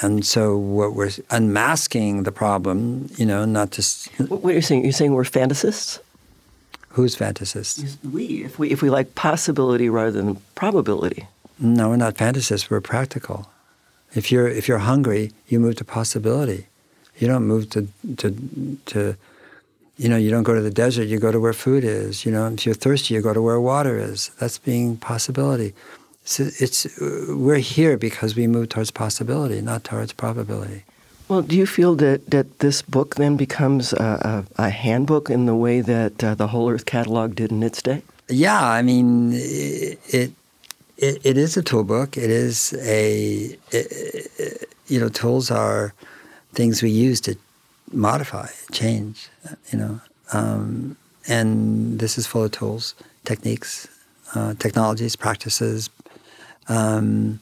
And 0.00 0.24
so 0.24 0.56
what 0.56 0.94
we're 0.94 1.10
unmasking 1.30 2.22
the 2.22 2.32
problem, 2.32 3.10
you 3.16 3.26
know, 3.26 3.44
not 3.44 3.70
just 3.70 4.08
What 4.20 4.42
you're 4.42 4.52
you 4.54 4.62
saying? 4.62 4.84
You're 4.84 4.92
saying 4.92 5.12
we're 5.12 5.24
fantasists? 5.24 5.98
Who's 6.90 7.16
fantasists? 7.16 7.96
We, 8.04 8.44
if 8.44 8.58
we 8.58 8.70
if 8.70 8.80
we 8.80 8.90
like 8.90 9.16
possibility 9.16 9.88
rather 9.88 10.12
than 10.12 10.36
probability. 10.54 11.26
No, 11.58 11.90
we're 11.90 11.96
not 11.96 12.14
fantasists. 12.16 12.70
We're 12.70 12.80
practical. 12.80 13.48
If 14.14 14.30
you're 14.30 14.48
if 14.48 14.68
you're 14.68 14.78
hungry, 14.78 15.32
you 15.48 15.60
move 15.60 15.76
to 15.76 15.84
possibility. 15.84 16.66
You 17.18 17.28
don't 17.28 17.46
move 17.46 17.70
to 17.70 17.88
to 18.16 18.36
to 18.86 19.16
You 19.96 20.08
know, 20.08 20.16
you 20.16 20.30
don't 20.30 20.42
go 20.42 20.54
to 20.54 20.60
the 20.60 20.72
desert, 20.84 21.06
you 21.06 21.20
go 21.20 21.30
to 21.30 21.38
where 21.38 21.52
food 21.52 21.84
is. 21.84 22.24
You 22.26 22.32
know, 22.32 22.48
if 22.48 22.66
you're 22.66 22.74
thirsty, 22.74 23.14
you 23.14 23.22
go 23.22 23.32
to 23.32 23.40
where 23.40 23.60
water 23.60 23.96
is. 23.96 24.30
That's 24.40 24.58
being 24.58 24.96
possibility. 24.96 25.72
So 26.24 26.48
it's 26.58 26.86
we're 27.28 27.62
here 27.62 27.96
because 27.96 28.34
we 28.34 28.46
move 28.46 28.70
towards 28.70 28.90
possibility, 28.90 29.60
not 29.60 29.84
towards 29.84 30.12
probability. 30.12 30.82
Well, 31.28 31.42
do 31.42 31.56
you 31.56 31.66
feel 31.66 31.94
that, 31.96 32.30
that 32.30 32.58
this 32.58 32.82
book 32.82 33.14
then 33.14 33.36
becomes 33.36 33.92
a, 33.92 34.44
a, 34.58 34.64
a 34.64 34.70
handbook 34.70 35.30
in 35.30 35.46
the 35.46 35.54
way 35.54 35.80
that 35.80 36.22
uh, 36.24 36.34
the 36.34 36.48
Whole 36.48 36.68
Earth 36.70 36.84
Catalog 36.84 37.34
did 37.34 37.50
in 37.50 37.62
its 37.62 37.80
day? 37.80 38.02
Yeah, 38.28 38.62
I 38.78 38.82
mean, 38.82 39.32
it, 39.32 39.98
it 40.08 40.32
it 40.98 41.36
is 41.36 41.56
a 41.56 41.62
tool 41.62 41.84
book. 41.84 42.16
It 42.16 42.30
is 42.30 42.74
a 42.80 43.56
it, 43.70 44.68
you 44.86 45.00
know, 45.00 45.08
tools 45.08 45.50
are 45.50 45.92
things 46.52 46.82
we 46.82 46.90
use 46.90 47.20
to 47.22 47.36
modify, 47.92 48.48
change. 48.72 49.28
You 49.72 49.78
know, 49.78 50.00
um, 50.32 50.96
and 51.28 51.98
this 51.98 52.18
is 52.18 52.26
full 52.26 52.44
of 52.44 52.52
tools, 52.52 52.94
techniques, 53.24 53.88
uh, 54.34 54.54
technologies, 54.54 55.16
practices, 55.16 55.90
um, 56.68 57.40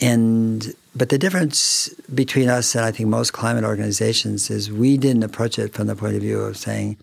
and 0.00 0.74
but 0.94 1.10
the 1.10 1.18
difference 1.18 1.88
between 2.14 2.48
us 2.48 2.74
and 2.74 2.84
I 2.84 2.90
think 2.90 3.08
most 3.08 3.32
climate 3.32 3.64
organizations 3.64 4.50
is 4.50 4.70
we 4.70 4.96
didn't 4.96 5.22
approach 5.22 5.58
it 5.58 5.72
from 5.72 5.86
the 5.86 5.94
point 5.94 6.16
of 6.16 6.22
view 6.22 6.40
of 6.40 6.56
saying, 6.56 6.96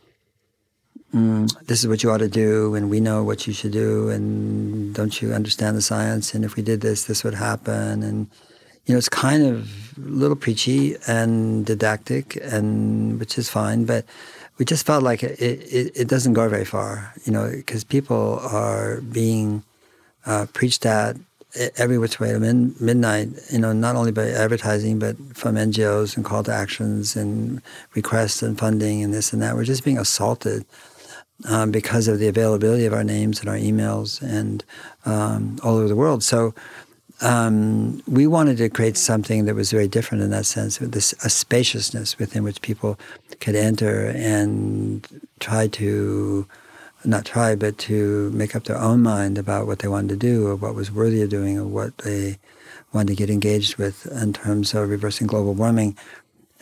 mm, 1.15 1.65
"This 1.67 1.79
is 1.79 1.87
what 1.87 2.03
you 2.03 2.11
ought 2.11 2.19
to 2.19 2.27
do," 2.27 2.75
and 2.75 2.89
we 2.89 2.99
know 2.99 3.23
what 3.23 3.47
you 3.47 3.53
should 3.53 3.71
do, 3.71 4.09
and 4.09 4.93
don't 4.93 5.21
you 5.21 5.33
understand 5.33 5.77
the 5.77 5.81
science? 5.81 6.33
And 6.35 6.43
if 6.43 6.55
we 6.55 6.63
did 6.63 6.81
this, 6.81 7.05
this 7.05 7.23
would 7.23 7.35
happen, 7.35 8.03
and 8.03 8.27
you 8.85 8.93
know, 8.93 8.99
it's 8.99 9.09
kind 9.09 9.43
of 9.43 9.97
a 9.97 10.01
little 10.01 10.35
preachy 10.35 10.95
and 11.07 11.65
didactic, 11.65 12.37
and 12.41 13.19
which 13.19 13.37
is 13.37 13.49
fine, 13.49 13.85
but 13.85 14.05
we 14.57 14.65
just 14.65 14.85
felt 14.85 15.03
like 15.03 15.23
it, 15.23 15.39
it, 15.39 15.91
it 15.95 16.07
doesn't 16.07 16.33
go 16.33 16.47
very 16.47 16.65
far, 16.65 17.13
you 17.25 17.31
know, 17.33 17.49
because 17.49 17.83
people 17.83 18.39
are 18.41 19.01
being 19.01 19.63
uh, 20.25 20.45
preached 20.53 20.85
at 20.85 21.17
every 21.77 21.97
which 21.97 22.19
way 22.19 22.31
to 22.31 22.39
min- 22.39 22.75
midnight, 22.79 23.29
you 23.51 23.59
know, 23.59 23.73
not 23.73 23.95
only 23.95 24.11
by 24.11 24.29
advertising, 24.29 24.99
but 24.99 25.15
from 25.33 25.55
NGOs 25.55 26.15
and 26.15 26.25
call 26.25 26.43
to 26.43 26.53
actions 26.53 27.15
and 27.15 27.61
requests 27.93 28.41
and 28.43 28.57
funding 28.57 29.03
and 29.03 29.13
this 29.13 29.33
and 29.33 29.41
that. 29.41 29.55
We're 29.55 29.63
just 29.63 29.83
being 29.83 29.97
assaulted 29.97 30.65
um, 31.47 31.71
because 31.71 32.07
of 32.07 32.19
the 32.19 32.27
availability 32.27 32.85
of 32.85 32.93
our 32.93 33.03
names 33.03 33.39
and 33.39 33.49
our 33.49 33.57
emails 33.57 34.21
and 34.21 34.63
um, 35.05 35.59
all 35.63 35.75
over 35.75 35.87
the 35.87 35.95
world. 35.95 36.23
So 36.23 36.53
um, 37.21 38.01
we 38.07 38.27
wanted 38.27 38.57
to 38.57 38.69
create 38.69 38.97
something 38.97 39.45
that 39.45 39.55
was 39.55 39.71
very 39.71 39.87
different 39.87 40.23
in 40.23 40.31
that 40.31 40.45
sense, 40.45 40.77
this 40.77 41.13
a 41.23 41.29
spaciousness 41.29 42.17
within 42.17 42.43
which 42.43 42.61
people 42.61 42.99
could 43.39 43.55
enter 43.55 44.07
and 44.07 45.07
try 45.39 45.67
to 45.67 46.47
not 47.05 47.25
try, 47.25 47.55
but 47.55 47.77
to 47.77 48.31
make 48.31 48.55
up 48.55 48.63
their 48.63 48.77
own 48.77 49.01
mind 49.01 49.37
about 49.37 49.67
what 49.67 49.79
they 49.79 49.87
wanted 49.87 50.09
to 50.09 50.15
do 50.15 50.47
or 50.47 50.55
what 50.55 50.75
was 50.75 50.91
worthy 50.91 51.21
of 51.21 51.29
doing 51.29 51.57
or 51.57 51.65
what 51.65 51.97
they 51.99 52.37
wanted 52.93 53.09
to 53.09 53.15
get 53.15 53.29
engaged 53.29 53.77
with 53.77 54.07
in 54.07 54.33
terms 54.33 54.73
of 54.73 54.89
reversing 54.89 55.27
global 55.27 55.53
warming. 55.53 55.95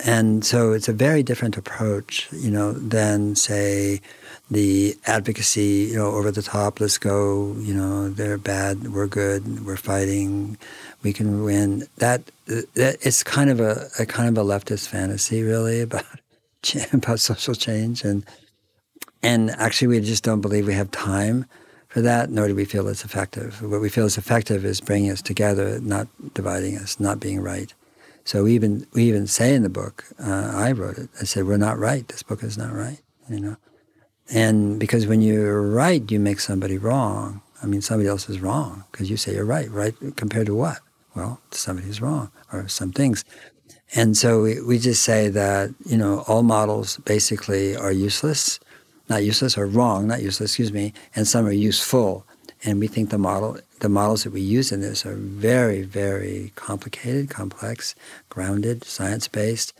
And 0.00 0.44
so 0.44 0.72
it's 0.72 0.88
a 0.88 0.92
very 0.92 1.22
different 1.22 1.56
approach, 1.56 2.28
you 2.32 2.50
know, 2.50 2.72
than 2.72 3.36
say 3.36 4.00
the 4.50 4.96
advocacy, 5.06 5.88
you 5.90 5.96
know, 5.96 6.12
over 6.12 6.30
the 6.30 6.42
top, 6.42 6.80
let's 6.80 6.98
go, 6.98 7.54
you 7.58 7.74
know, 7.74 8.10
they're 8.10 8.38
bad, 8.38 8.92
we're 8.92 9.06
good, 9.06 9.64
we're 9.64 9.76
fighting, 9.76 10.58
we 11.02 11.12
can 11.12 11.44
win. 11.44 11.86
That, 11.96 12.22
that 12.46 12.98
it's 13.00 13.22
kind 13.22 13.50
of 13.50 13.60
a, 13.60 13.88
a 13.98 14.06
kind 14.06 14.28
of 14.28 14.44
a 14.44 14.46
leftist 14.46 14.88
fantasy, 14.88 15.42
really, 15.42 15.80
about 15.88 16.04
about 16.92 17.20
social 17.20 17.54
change, 17.54 18.04
and 18.04 18.24
and 19.22 19.50
actually, 19.52 19.88
we 19.88 20.00
just 20.00 20.24
don't 20.24 20.42
believe 20.42 20.66
we 20.66 20.74
have 20.74 20.90
time 20.90 21.46
for 21.88 22.02
that, 22.02 22.30
nor 22.30 22.48
do 22.48 22.54
we 22.54 22.64
feel 22.66 22.88
it's 22.88 23.04
effective. 23.04 23.62
What 23.62 23.80
we 23.80 23.88
feel 23.88 24.04
is 24.04 24.18
effective 24.18 24.64
is 24.64 24.80
bringing 24.80 25.10
us 25.10 25.22
together, 25.22 25.80
not 25.80 26.08
dividing 26.34 26.76
us, 26.76 27.00
not 27.00 27.20
being 27.20 27.40
right. 27.40 27.72
So 28.24 28.44
we 28.44 28.54
even 28.54 28.86
we 28.92 29.04
even 29.04 29.26
say 29.26 29.54
in 29.54 29.62
the 29.62 29.68
book, 29.68 30.04
uh, 30.18 30.52
I 30.54 30.72
wrote 30.72 30.98
it. 30.98 31.08
I 31.20 31.24
said, 31.24 31.46
"We're 31.46 31.56
not 31.56 31.78
right. 31.78 32.06
This 32.08 32.22
book 32.22 32.42
is 32.42 32.58
not 32.58 32.72
right." 32.72 33.00
You 33.30 33.40
know. 33.40 33.56
And 34.32 34.80
because 34.80 35.06
when 35.06 35.20
you're 35.20 35.62
right, 35.62 36.10
you 36.10 36.18
make 36.18 36.40
somebody 36.40 36.78
wrong. 36.78 37.42
I 37.62 37.66
mean, 37.66 37.82
somebody 37.82 38.08
else 38.08 38.28
is 38.28 38.40
wrong 38.40 38.84
because 38.90 39.10
you 39.10 39.16
say 39.16 39.34
you're 39.34 39.44
right. 39.44 39.70
Right 39.70 39.94
compared 40.16 40.46
to 40.46 40.54
what? 40.54 40.80
Well, 41.14 41.40
somebody 41.50 41.86
who's 41.86 42.00
wrong 42.00 42.30
or 42.52 42.68
some 42.68 42.92
things. 42.92 43.24
And 43.94 44.16
so 44.16 44.42
we, 44.42 44.60
we 44.60 44.78
just 44.78 45.02
say 45.02 45.28
that, 45.28 45.70
you 45.84 45.96
know, 45.96 46.24
all 46.26 46.42
models 46.42 46.96
basically 46.98 47.76
are 47.76 47.92
useless, 47.92 48.58
not 49.08 49.22
useless 49.22 49.56
or 49.56 49.66
wrong, 49.66 50.08
not 50.08 50.22
useless, 50.22 50.50
excuse 50.50 50.72
me, 50.72 50.92
and 51.14 51.28
some 51.28 51.46
are 51.46 51.52
useful. 51.52 52.26
And 52.64 52.80
we 52.80 52.88
think 52.88 53.10
the 53.10 53.18
model, 53.18 53.58
the 53.80 53.88
models 53.88 54.24
that 54.24 54.32
we 54.32 54.40
use 54.40 54.72
in 54.72 54.80
this 54.80 55.06
are 55.06 55.14
very, 55.14 55.82
very 55.82 56.52
complicated, 56.56 57.30
complex, 57.30 57.94
grounded, 58.30 58.84
science-based, 58.84 59.74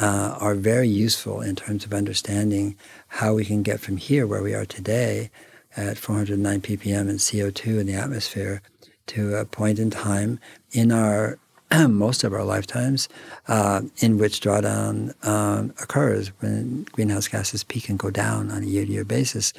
uh, 0.00 0.36
are 0.40 0.54
very 0.54 0.88
useful 0.88 1.40
in 1.40 1.56
terms 1.56 1.84
of 1.84 1.92
understanding 1.92 2.76
how 3.08 3.34
we 3.34 3.44
can 3.44 3.62
get 3.62 3.80
from 3.80 3.96
here, 3.96 4.26
where 4.26 4.42
we 4.42 4.54
are 4.54 4.66
today, 4.66 5.30
at 5.76 5.98
409 5.98 6.60
ppm 6.60 7.08
and 7.08 7.18
CO2 7.18 7.80
in 7.80 7.86
the 7.86 7.94
atmosphere, 7.94 8.62
to 9.06 9.36
a 9.36 9.44
point 9.44 9.78
in 9.78 9.90
time 9.90 10.38
in 10.72 10.90
our 10.92 11.38
most 11.88 12.24
of 12.24 12.32
our 12.32 12.44
lifetimes 12.44 13.08
uh, 13.48 13.82
in 13.98 14.18
which 14.18 14.40
drawdown 14.40 15.14
um, 15.26 15.74
occurs 15.82 16.28
when 16.40 16.84
greenhouse 16.92 17.28
gases 17.28 17.64
peak 17.64 17.88
and 17.88 17.98
go 17.98 18.10
down 18.10 18.50
on 18.50 18.62
a 18.62 18.66
year-to-year 18.66 19.04
basis. 19.04 19.52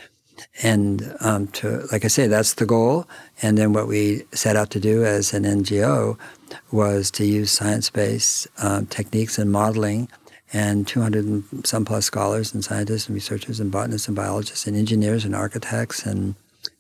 And 0.64 1.16
um, 1.22 1.48
to, 1.48 1.88
like 1.92 2.04
I 2.04 2.10
say, 2.10 2.28
that's 2.28 2.56
the 2.56 2.66
goal. 2.66 3.08
And 3.42 3.58
then 3.58 3.72
what 3.72 3.88
we 3.88 4.24
set 4.34 4.56
out 4.56 4.70
to 4.72 4.80
do 4.80 5.06
as 5.06 5.34
an 5.34 5.44
NGO 5.44 6.18
was 6.72 7.10
to 7.12 7.26
use 7.26 7.52
science-based 7.52 8.48
um, 8.58 8.86
techniques 8.88 9.38
and 9.38 9.52
modeling 9.52 10.10
and 10.56 10.88
200 10.88 11.26
and 11.26 11.68
some 11.68 11.84
plus 11.84 12.06
scholars 12.06 12.54
and 12.54 12.64
scientists 12.64 13.08
and 13.08 13.14
researchers 13.14 13.60
and 13.60 13.74
botanists 13.74 14.08
and 14.08 14.16
biologists 14.16 14.66
and 14.66 14.78
engineers 14.78 15.26
and 15.26 15.36
architects 15.36 16.06
and 16.06 16.36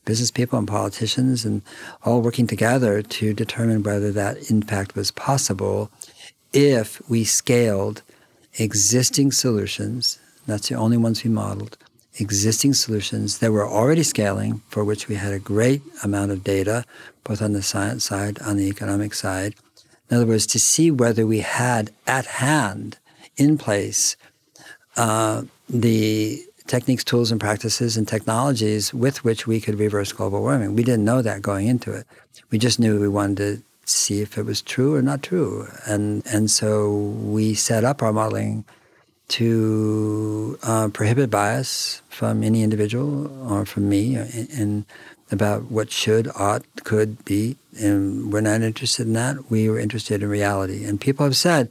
business 0.05 0.31
people 0.31 0.57
and 0.57 0.67
politicians 0.67 1.43
and 1.43 1.61
all 2.05 2.21
working 2.21 2.47
together 2.47 3.01
to 3.01 3.33
determine 3.33 3.83
whether 3.83 4.13
that 4.13 4.49
in 4.49 4.61
fact 4.61 4.95
was 4.95 5.11
possible 5.11 5.91
if 6.53 7.01
we 7.09 7.25
scaled 7.25 8.01
existing 8.53 9.33
solutions, 9.33 10.19
that's 10.47 10.69
the 10.69 10.75
only 10.75 10.95
ones 10.95 11.25
we 11.25 11.29
modeled, 11.29 11.77
existing 12.17 12.73
solutions 12.73 13.39
that 13.39 13.51
were 13.51 13.67
already 13.67 14.03
scaling, 14.03 14.61
for 14.69 14.85
which 14.85 15.09
we 15.09 15.15
had 15.15 15.33
a 15.33 15.39
great 15.39 15.81
amount 16.01 16.31
of 16.31 16.45
data, 16.45 16.85
both 17.25 17.41
on 17.41 17.51
the 17.51 17.61
science 17.61 18.05
side, 18.05 18.39
on 18.39 18.55
the 18.55 18.69
economic 18.69 19.13
side. 19.13 19.53
In 20.09 20.15
other 20.15 20.27
words, 20.27 20.45
to 20.47 20.59
see 20.59 20.91
whether 20.91 21.27
we 21.27 21.39
had 21.39 21.91
at 22.07 22.25
hand 22.25 22.99
in 23.37 23.57
place 23.57 24.15
uh, 24.97 25.43
the 25.69 26.41
techniques, 26.67 27.03
tools, 27.03 27.31
and 27.31 27.39
practices 27.39 27.97
and 27.97 28.07
technologies 28.07 28.93
with 28.93 29.23
which 29.23 29.45
we 29.45 29.61
could 29.61 29.77
reverse 29.77 30.11
global 30.11 30.41
warming. 30.41 30.75
We 30.75 30.83
didn't 30.83 31.05
know 31.05 31.21
that 31.21 31.41
going 31.41 31.67
into 31.67 31.91
it. 31.91 32.07
We 32.49 32.57
just 32.57 32.79
knew 32.79 32.99
we 32.99 33.07
wanted 33.07 33.37
to 33.37 33.63
see 33.85 34.21
if 34.21 34.37
it 34.37 34.45
was 34.45 34.61
true 34.61 34.95
or 34.95 35.01
not 35.01 35.21
true. 35.21 35.67
And, 35.85 36.25
and 36.25 36.49
so 36.49 36.95
we 36.95 37.53
set 37.53 37.83
up 37.83 38.01
our 38.01 38.13
modeling 38.13 38.65
to 39.27 40.57
uh, 40.63 40.89
prohibit 40.89 41.29
bias 41.29 42.01
from 42.09 42.43
any 42.43 42.63
individual 42.63 43.51
or 43.51 43.65
from 43.65 43.89
me 43.89 44.15
in, 44.15 44.85
about 45.31 45.63
what 45.71 45.91
should, 45.91 46.27
ought, 46.35 46.63
could 46.83 47.25
be. 47.25 47.57
And 47.79 48.31
we're 48.31 48.41
not 48.41 48.61
interested 48.61 49.07
in 49.07 49.13
that. 49.13 49.49
We 49.49 49.69
were 49.69 49.79
interested 49.79 50.21
in 50.21 50.29
reality. 50.29 50.85
And 50.85 51.01
people 51.01 51.25
have 51.25 51.35
said, 51.35 51.69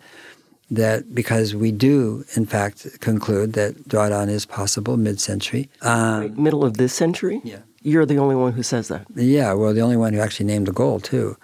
that 0.70 1.14
because 1.14 1.54
we 1.54 1.72
do, 1.72 2.24
in 2.34 2.46
fact, 2.46 3.00
conclude 3.00 3.52
that 3.54 3.88
drawdown 3.88 4.28
is 4.28 4.46
possible 4.46 4.96
mid-century. 4.96 5.68
Um, 5.82 6.42
middle 6.42 6.64
of 6.64 6.76
this 6.76 6.94
century? 6.94 7.40
Yeah. 7.44 7.58
You're 7.82 8.06
the 8.06 8.18
only 8.18 8.34
one 8.34 8.52
who 8.52 8.62
says 8.62 8.88
that. 8.88 9.06
Yeah, 9.14 9.52
well, 9.52 9.74
the 9.74 9.82
only 9.82 9.96
one 9.96 10.14
who 10.14 10.20
actually 10.20 10.46
named 10.46 10.66
the 10.66 10.72
goal, 10.72 11.00
too. 11.00 11.36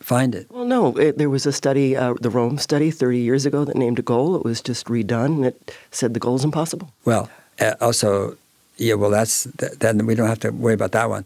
Find 0.00 0.34
it. 0.34 0.46
Well, 0.50 0.64
no, 0.64 0.96
it, 0.96 1.18
there 1.18 1.30
was 1.30 1.46
a 1.46 1.52
study, 1.52 1.96
uh, 1.96 2.14
the 2.20 2.30
Rome 2.30 2.58
study 2.58 2.90
30 2.90 3.18
years 3.18 3.46
ago 3.46 3.64
that 3.64 3.74
named 3.74 3.98
a 3.98 4.02
goal. 4.02 4.36
It 4.36 4.44
was 4.44 4.60
just 4.60 4.86
redone, 4.86 5.36
and 5.36 5.46
it 5.46 5.74
said 5.90 6.14
the 6.14 6.20
goal 6.20 6.36
is 6.36 6.44
impossible. 6.44 6.92
Well, 7.04 7.28
uh, 7.58 7.74
also, 7.80 8.36
yeah, 8.76 8.94
well, 8.94 9.10
that's, 9.10 9.44
then 9.44 10.06
we 10.06 10.14
don't 10.14 10.28
have 10.28 10.40
to 10.40 10.50
worry 10.50 10.74
about 10.74 10.92
that 10.92 11.08
one. 11.08 11.24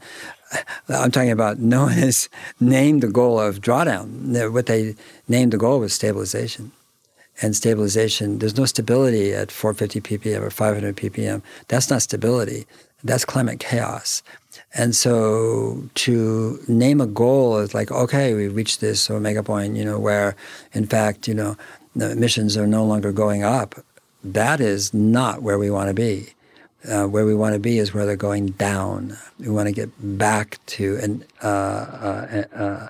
I'm 0.89 1.11
talking 1.11 1.31
about 1.31 1.59
no 1.59 1.83
one 1.83 1.93
has 1.93 2.29
named 2.61 3.03
the 3.03 3.09
goal 3.09 3.41
of 3.41 3.61
drawdown. 3.61 4.53
What 4.53 4.67
they 4.67 4.95
named 5.29 5.53
the 5.53 5.59
goal 5.59 5.81
was 5.81 5.93
stabilization 5.93 6.73
and 7.41 7.57
stabilization. 7.57 8.39
There's 8.39 8.57
no 8.57 8.67
stability 8.67 9.33
at 9.33 9.51
450 9.51 10.01
ppm 10.01 10.43
or 10.43 10.51
500 10.51 10.97
ppm. 10.97 11.43
That's 11.69 11.91
not 11.91 12.03
stability. 12.03 12.67
That's 13.05 13.25
climate 13.25 13.59
chaos. 13.59 14.23
And 14.75 14.95
so 14.95 15.89
to 15.95 16.59
name 16.69 17.01
a 17.01 17.07
goal 17.07 17.59
is 17.59 17.75
like, 17.75 17.91
okay, 17.91 18.35
we 18.35 18.49
reached 18.49 18.81
this 18.81 19.11
omega 19.11 19.43
point, 19.43 19.77
you 19.77 19.85
know, 19.85 19.99
where 19.99 20.37
in 20.73 20.87
fact, 20.87 21.27
you 21.27 21.35
know, 21.35 21.57
the 21.97 22.11
emissions 22.13 22.57
are 22.57 22.67
no 22.67 22.85
longer 22.85 23.13
going 23.13 23.43
up. 23.43 23.75
That 24.25 24.61
is 24.61 24.95
not 24.95 25.43
where 25.43 25.59
we 25.59 25.71
want 25.71 25.89
to 25.89 25.95
be. 25.95 26.35
Uh, 26.89 27.07
where 27.07 27.25
we 27.25 27.35
want 27.35 27.53
to 27.55 27.61
be 27.61 27.79
is 27.79 27.95
where 27.95 28.05
they're 28.05 28.17
going 28.17 28.47
down. 28.47 29.17
We 29.39 29.49
want 29.49 29.69
to 29.69 29.73
get 29.73 29.91
back 30.19 30.59
to 30.67 30.97
an, 30.97 31.25
uh, 31.41 31.47
uh, 31.47 32.89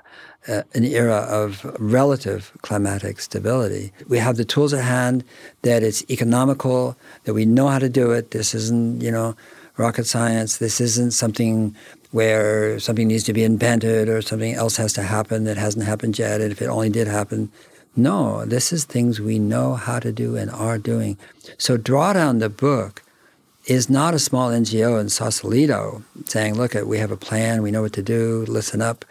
uh, 0.48 0.62
an 0.74 0.84
era 0.84 1.26
of 1.28 1.64
relative 1.78 2.52
climatic 2.62 3.20
stability. 3.20 3.92
We 4.08 4.18
have 4.18 4.36
the 4.36 4.44
tools 4.44 4.72
at 4.72 4.84
hand 4.84 5.24
that 5.62 5.82
it's 5.82 6.08
economical, 6.10 6.96
that 7.24 7.34
we 7.34 7.44
know 7.44 7.68
how 7.68 7.78
to 7.78 7.88
do 7.88 8.10
it. 8.10 8.32
This 8.32 8.54
isn't, 8.54 9.02
you 9.02 9.10
know, 9.10 9.36
rocket 9.76 10.06
science. 10.06 10.58
This 10.58 10.80
isn't 10.80 11.12
something 11.12 11.76
where 12.10 12.78
something 12.78 13.08
needs 13.08 13.24
to 13.24 13.32
be 13.32 13.44
invented 13.44 14.08
or 14.08 14.20
something 14.20 14.54
else 14.54 14.76
has 14.76 14.92
to 14.94 15.02
happen 15.02 15.44
that 15.44 15.56
hasn't 15.56 15.84
happened 15.84 16.18
yet. 16.18 16.40
And 16.40 16.52
if 16.52 16.60
it 16.60 16.66
only 16.66 16.90
did 16.90 17.06
happen, 17.06 17.50
no, 17.94 18.44
this 18.44 18.72
is 18.72 18.84
things 18.84 19.20
we 19.20 19.38
know 19.38 19.74
how 19.74 19.98
to 19.98 20.12
do 20.12 20.36
and 20.36 20.50
are 20.50 20.78
doing. 20.78 21.18
So, 21.58 21.76
Drawdown 21.76 22.40
the 22.40 22.48
book 22.48 23.02
is 23.66 23.88
not 23.88 24.14
a 24.14 24.18
small 24.18 24.50
NGO 24.50 25.00
in 25.00 25.08
Sausalito 25.08 26.02
saying, 26.24 26.54
look, 26.54 26.74
we 26.74 26.98
have 26.98 27.10
a 27.10 27.16
plan, 27.16 27.62
we 27.62 27.70
know 27.70 27.82
what 27.82 27.92
to 27.92 28.02
do, 28.02 28.44
listen 28.48 28.82
up. 28.82 29.04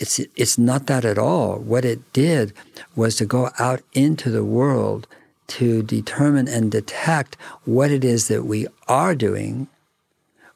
It's, 0.00 0.18
it's 0.34 0.56
not 0.56 0.86
that 0.86 1.04
at 1.04 1.18
all. 1.18 1.58
What 1.58 1.84
it 1.84 2.12
did 2.14 2.54
was 2.96 3.16
to 3.16 3.26
go 3.26 3.50
out 3.58 3.82
into 3.92 4.30
the 4.30 4.44
world 4.44 5.06
to 5.48 5.82
determine 5.82 6.48
and 6.48 6.72
detect 6.72 7.36
what 7.64 7.90
it 7.90 8.02
is 8.02 8.28
that 8.28 8.44
we 8.44 8.66
are 8.88 9.14
doing, 9.14 9.68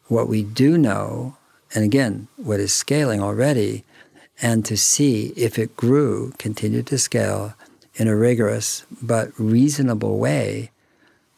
what 0.09 0.29
we 0.29 0.43
do 0.43 0.79
know, 0.79 1.37
and 1.75 1.85
again, 1.85 2.27
what 2.37 2.59
is 2.59 2.73
scaling 2.73 3.21
already, 3.21 3.85
and 4.41 4.65
to 4.65 4.77
see 4.77 5.35
if 5.37 5.59
it 5.59 5.77
grew, 5.77 6.33
continued 6.39 6.87
to 6.87 6.99
scale 6.99 7.55
in 7.97 8.09
a 8.09 8.17
rigorous 8.17 8.87
but 9.03 9.31
reasonable 9.39 10.19
way, 10.19 10.71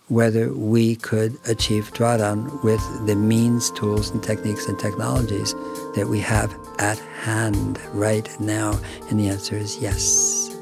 whether 0.08 0.52
we 0.52 0.94
could 0.94 1.36
achieve 1.48 1.92
drawdown 1.92 2.62
with 2.62 2.80
the 3.06 3.16
means, 3.16 3.70
tools, 3.72 4.10
and 4.10 4.22
techniques 4.22 4.68
and 4.68 4.78
technologies 4.78 5.54
that 5.96 6.06
we 6.06 6.20
have 6.20 6.56
at 6.78 6.98
hand 7.22 7.80
right 7.92 8.28
now. 8.38 8.78
And 9.10 9.18
the 9.18 9.28
answer 9.28 9.56
is 9.56 9.78
yes. 9.78 10.56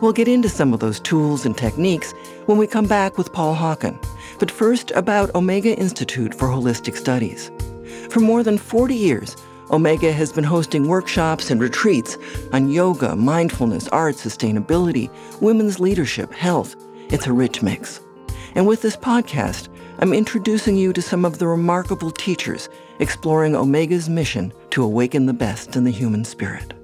We'll 0.00 0.12
get 0.12 0.28
into 0.28 0.48
some 0.48 0.72
of 0.72 0.80
those 0.80 1.00
tools 1.00 1.44
and 1.44 1.56
techniques 1.56 2.12
when 2.46 2.56
we 2.56 2.66
come 2.66 2.86
back 2.86 3.18
with 3.18 3.32
Paul 3.32 3.54
Hawken. 3.54 4.02
But 4.38 4.50
first, 4.50 4.90
about 4.92 5.34
Omega 5.34 5.76
Institute 5.76 6.34
for 6.34 6.48
Holistic 6.48 6.96
Studies. 6.96 7.50
For 8.10 8.20
more 8.20 8.42
than 8.42 8.58
40 8.58 8.94
years, 8.94 9.36
Omega 9.70 10.12
has 10.12 10.32
been 10.32 10.44
hosting 10.44 10.88
workshops 10.88 11.50
and 11.50 11.60
retreats 11.60 12.16
on 12.52 12.68
yoga, 12.68 13.16
mindfulness, 13.16 13.88
art, 13.88 14.16
sustainability, 14.16 15.10
women's 15.40 15.80
leadership, 15.80 16.32
health. 16.32 16.76
It's 17.08 17.26
a 17.26 17.32
rich 17.32 17.62
mix. 17.62 18.00
And 18.54 18.66
with 18.66 18.82
this 18.82 18.96
podcast, 18.96 19.68
I'm 19.98 20.12
introducing 20.12 20.76
you 20.76 20.92
to 20.92 21.02
some 21.02 21.24
of 21.24 21.38
the 21.38 21.46
remarkable 21.46 22.10
teachers 22.10 22.68
exploring 22.98 23.56
Omega's 23.56 24.08
mission 24.08 24.52
to 24.70 24.82
awaken 24.82 25.26
the 25.26 25.32
best 25.32 25.76
in 25.76 25.84
the 25.84 25.90
human 25.90 26.24
spirit. 26.24 26.74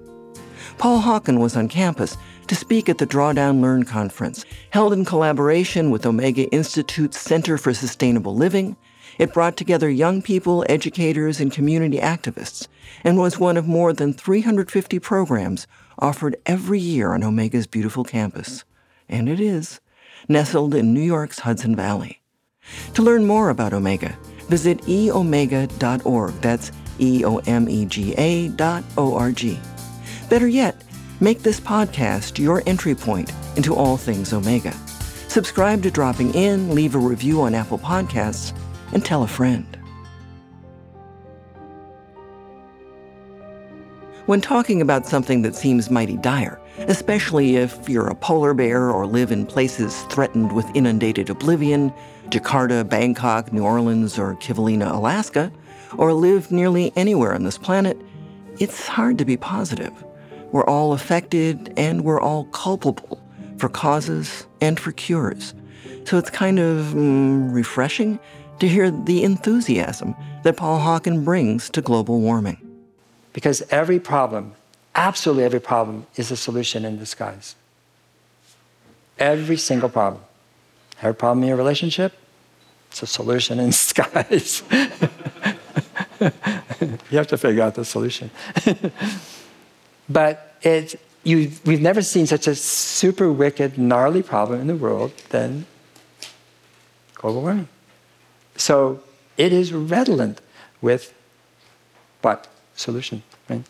Paul 0.78 1.00
Hawken 1.00 1.40
was 1.40 1.56
on 1.56 1.68
campus 1.68 2.16
to 2.46 2.54
speak 2.54 2.88
at 2.88 2.98
the 2.98 3.06
Drawdown 3.06 3.60
Learn 3.60 3.84
conference, 3.84 4.44
held 4.70 4.92
in 4.92 5.04
collaboration 5.04 5.90
with 5.90 6.06
Omega 6.06 6.48
Institute's 6.50 7.20
Center 7.20 7.58
for 7.58 7.74
Sustainable 7.74 8.34
Living 8.34 8.76
it 9.20 9.34
brought 9.34 9.58
together 9.58 9.90
young 9.90 10.22
people, 10.22 10.64
educators, 10.66 11.40
and 11.40 11.52
community 11.52 11.98
activists, 11.98 12.68
and 13.04 13.18
was 13.18 13.38
one 13.38 13.58
of 13.58 13.66
more 13.66 13.92
than 13.92 14.14
350 14.14 14.98
programs 14.98 15.66
offered 15.98 16.36
every 16.46 16.80
year 16.80 17.12
on 17.12 17.22
Omega's 17.22 17.66
beautiful 17.66 18.02
campus. 18.02 18.64
And 19.10 19.28
it 19.28 19.38
is, 19.38 19.78
nestled 20.26 20.74
in 20.74 20.94
New 20.94 21.02
York's 21.02 21.40
Hudson 21.40 21.76
Valley. 21.76 22.22
To 22.94 23.02
learn 23.02 23.26
more 23.26 23.50
about 23.50 23.74
Omega, 23.74 24.16
visit 24.50 24.83
eomega.org. 24.83 26.33
That's 26.42 26.73
E 26.99 27.25
O 27.25 27.39
M 27.39 27.69
E 27.69 27.86
G 27.86 28.13
A 28.19 28.49
dot 28.49 28.84
O 28.99 29.15
R 29.17 29.32
G. 29.32 29.58
Better 30.28 30.49
yet, 30.49 30.82
make 31.21 31.43
this 31.43 31.60
podcast 31.60 32.39
your 32.39 32.63
entry 32.67 32.95
point 32.95 33.32
into 33.56 33.75
all 33.75 33.97
things 33.97 34.32
Omega. 34.32 34.73
Subscribe 35.28 35.82
to 35.84 35.91
Dropping 35.91 36.34
In, 36.34 36.75
leave 36.75 36.95
a 36.95 36.99
review 36.99 37.41
on 37.43 37.54
Apple 37.54 37.78
Podcasts, 37.78 38.52
and 38.93 39.04
tell 39.04 39.23
a 39.23 39.28
friend. 39.28 39.67
When 44.26 44.41
talking 44.41 44.80
about 44.80 45.06
something 45.06 45.43
that 45.43 45.56
seems 45.56 45.91
mighty 45.91 46.17
dire, 46.17 46.60
especially 46.78 47.56
if 47.56 47.89
you're 47.89 48.06
a 48.06 48.15
polar 48.15 48.54
bear 48.54 48.91
or 48.91 49.04
live 49.06 49.32
in 49.32 49.45
places 49.45 50.02
threatened 50.02 50.52
with 50.52 50.67
inundated 50.75 51.30
oblivion, 51.30 51.93
Jakarta, 52.30 52.88
Bangkok, 52.88 53.52
New 53.52 53.64
Orleans, 53.64 54.19
or 54.19 54.36
Kivalina, 54.36 54.95
Alaska, 54.95 55.52
or 55.99 56.12
live 56.12 56.50
nearly 56.50 56.93
anywhere 56.97 57.34
on 57.34 57.43
this 57.43 57.58
planet, 57.58 58.00
it's 58.58 58.86
hard 58.86 59.19
to 59.19 59.25
be 59.25 59.36
positive. 59.36 59.93
We're 60.52 60.64
all 60.64 60.93
affected 60.93 61.73
and 61.76 62.04
we're 62.04 62.21
all 62.21 62.45
culpable 62.47 63.21
for 63.58 63.69
causes 63.69 64.47
and 64.60 64.78
for 64.78 64.93
cures. 64.93 65.54
So 66.04 66.19
it's 66.19 66.30
kind 66.30 66.58
of 66.58 66.86
mm, 66.86 67.52
refreshing 67.52 68.19
to 68.58 68.69
hear 68.69 68.90
the 68.90 69.23
enthusiasm 69.25 70.14
that 70.43 70.56
Paul 70.56 70.80
Hawken 70.80 71.25
brings 71.25 71.69
to 71.71 71.82
global 71.82 72.21
warming. 72.21 72.58
Because 73.32 73.62
every 73.71 74.00
problem, 74.00 74.54
absolutely 74.95 75.45
every 75.45 75.60
problem, 75.60 76.06
is 76.16 76.30
a 76.30 76.36
solution 76.36 76.84
in 76.84 76.99
disguise. 76.99 77.54
Every 79.19 79.56
single 79.56 79.88
problem. 79.88 80.23
Every 81.00 81.14
problem 81.14 81.43
in 81.43 81.49
your 81.49 81.56
relationship, 81.56 82.12
it's 82.90 83.02
a 83.02 83.06
solution 83.06 83.58
in 83.60 83.66
disguise. 83.70 84.62
you 87.10 87.16
have 87.18 87.28
to 87.28 87.38
figure 87.38 87.62
out 87.62 87.74
the 87.74 87.84
solution. 87.84 88.30
but 90.08 90.56
it, 90.62 91.00
you, 91.22 91.52
we've 91.64 91.80
never 91.80 92.02
seen 92.02 92.26
such 92.26 92.46
a 92.46 92.54
super 92.54 93.30
wicked, 93.32 93.78
gnarly 93.78 94.22
problem 94.22 94.60
in 94.60 94.66
the 94.66 94.76
world 94.76 95.12
than 95.30 95.66
global 97.14 97.42
warming. 97.42 97.68
So 98.56 99.02
it 99.36 99.52
is 99.52 99.72
redolent 99.72 100.40
with 100.80 101.14
what? 102.22 102.48
Solution, 102.74 103.22
right? 103.48 103.62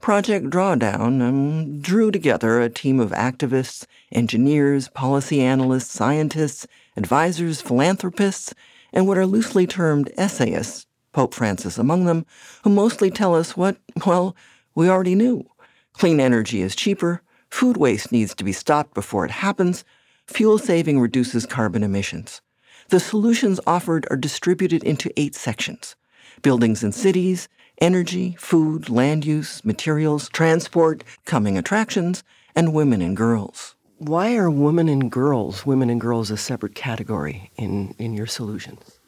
Project 0.00 0.46
Drawdown 0.50 1.20
um, 1.22 1.80
drew 1.80 2.10
together 2.10 2.60
a 2.60 2.68
team 2.68 3.00
of 3.00 3.10
activists, 3.10 3.86
engineers, 4.12 4.88
policy 4.88 5.40
analysts, 5.40 5.90
scientists, 5.90 6.66
advisors, 6.96 7.60
philanthropists, 7.60 8.54
and 8.92 9.08
what 9.08 9.18
are 9.18 9.26
loosely 9.26 9.66
termed 9.66 10.12
essayists, 10.16 10.86
Pope 11.12 11.34
Francis 11.34 11.78
among 11.78 12.04
them, 12.04 12.24
who 12.62 12.70
mostly 12.70 13.10
tell 13.10 13.34
us 13.34 13.56
what, 13.56 13.76
well, 14.06 14.36
we 14.74 14.88
already 14.88 15.14
knew. 15.14 15.44
Clean 15.92 16.20
energy 16.20 16.62
is 16.62 16.76
cheaper, 16.76 17.22
food 17.50 17.76
waste 17.76 18.12
needs 18.12 18.34
to 18.34 18.44
be 18.44 18.52
stopped 18.52 18.94
before 18.94 19.24
it 19.24 19.30
happens, 19.30 19.84
fuel 20.26 20.58
saving 20.58 21.00
reduces 21.00 21.46
carbon 21.46 21.82
emissions. 21.82 22.42
The 22.88 23.00
solutions 23.00 23.58
offered 23.66 24.06
are 24.10 24.16
distributed 24.16 24.84
into 24.84 25.12
eight 25.16 25.34
sections 25.34 25.96
buildings 26.42 26.84
and 26.84 26.94
cities, 26.94 27.48
energy, 27.78 28.36
food, 28.38 28.88
land 28.88 29.24
use, 29.24 29.64
materials, 29.64 30.28
transport, 30.28 31.04
coming 31.24 31.58
attractions, 31.58 32.22
and 32.54 32.72
women 32.72 33.02
and 33.02 33.16
girls. 33.16 33.74
Why 33.98 34.36
are 34.36 34.50
women 34.50 34.88
and 34.88 35.10
girls, 35.10 35.64
women 35.64 35.90
and 35.90 36.00
girls, 36.00 36.30
a 36.30 36.36
separate 36.36 36.74
category 36.74 37.50
in, 37.56 37.94
in 37.98 38.14
your 38.14 38.26
solutions? 38.26 38.98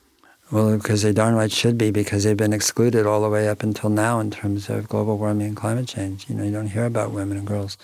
Well, 0.50 0.76
because 0.78 1.02
they 1.02 1.12
darn 1.12 1.34
right 1.34 1.52
should 1.52 1.76
be, 1.76 1.90
because 1.90 2.24
they've 2.24 2.36
been 2.36 2.54
excluded 2.54 3.06
all 3.06 3.20
the 3.20 3.28
way 3.28 3.48
up 3.48 3.62
until 3.62 3.90
now 3.90 4.18
in 4.18 4.30
terms 4.30 4.70
of 4.70 4.88
global 4.88 5.18
warming 5.18 5.48
and 5.48 5.56
climate 5.56 5.86
change. 5.86 6.28
You 6.28 6.36
know, 6.36 6.44
you 6.44 6.52
don't 6.52 6.68
hear 6.68 6.86
about 6.86 7.12
women 7.12 7.36
and 7.36 7.46
girls. 7.46 7.76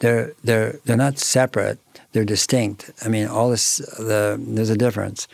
They're 0.00 0.34
they're 0.42 0.80
they're 0.84 0.98
not 0.98 1.18
separate 1.18 1.78
they're 2.14 2.24
distinct. 2.24 2.92
I 3.04 3.08
mean, 3.08 3.26
all 3.26 3.50
this, 3.50 3.76
the, 3.98 4.40
there's 4.40 4.70
a 4.70 4.78
difference. 4.78 5.28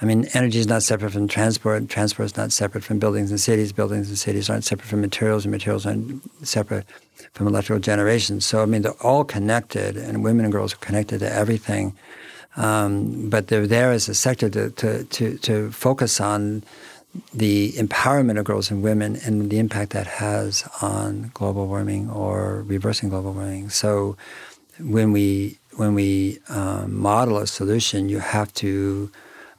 I 0.00 0.04
mean, 0.04 0.26
energy 0.34 0.58
is 0.58 0.66
not 0.66 0.82
separate 0.82 1.12
from 1.12 1.26
transport. 1.26 1.88
Transport 1.88 2.26
is 2.26 2.36
not 2.36 2.52
separate 2.52 2.84
from 2.84 2.98
buildings 2.98 3.30
and 3.30 3.40
cities. 3.40 3.72
Buildings 3.72 4.08
and 4.08 4.18
cities 4.18 4.50
aren't 4.50 4.64
separate 4.64 4.88
from 4.88 5.00
materials, 5.00 5.44
and 5.44 5.52
materials 5.52 5.86
aren't 5.86 6.22
separate 6.46 6.84
from 7.32 7.46
electrical 7.46 7.80
generation. 7.80 8.40
So, 8.42 8.62
I 8.62 8.66
mean, 8.66 8.82
they're 8.82 9.02
all 9.02 9.24
connected, 9.24 9.96
and 9.96 10.22
women 10.22 10.44
and 10.44 10.52
girls 10.52 10.74
are 10.74 10.78
connected 10.78 11.20
to 11.20 11.32
everything. 11.32 11.96
Um, 12.56 13.30
but 13.30 13.48
they're 13.48 13.66
there 13.66 13.90
as 13.90 14.08
a 14.08 14.14
sector 14.14 14.50
to, 14.50 14.70
to, 14.70 15.04
to, 15.04 15.38
to 15.38 15.70
focus 15.70 16.20
on 16.20 16.62
the 17.32 17.72
empowerment 17.72 18.38
of 18.38 18.44
girls 18.44 18.70
and 18.70 18.82
women 18.82 19.16
and 19.24 19.48
the 19.48 19.58
impact 19.58 19.92
that 19.92 20.06
has 20.06 20.68
on 20.82 21.30
global 21.32 21.66
warming 21.66 22.10
or 22.10 22.62
reversing 22.62 23.08
global 23.08 23.32
warming. 23.32 23.70
So, 23.70 24.16
when 24.78 25.12
we 25.12 25.58
when 25.76 25.94
we 25.94 26.38
um, 26.48 26.98
model 26.98 27.38
a 27.38 27.46
solution, 27.46 28.08
you 28.08 28.18
have 28.18 28.52
to 28.54 29.10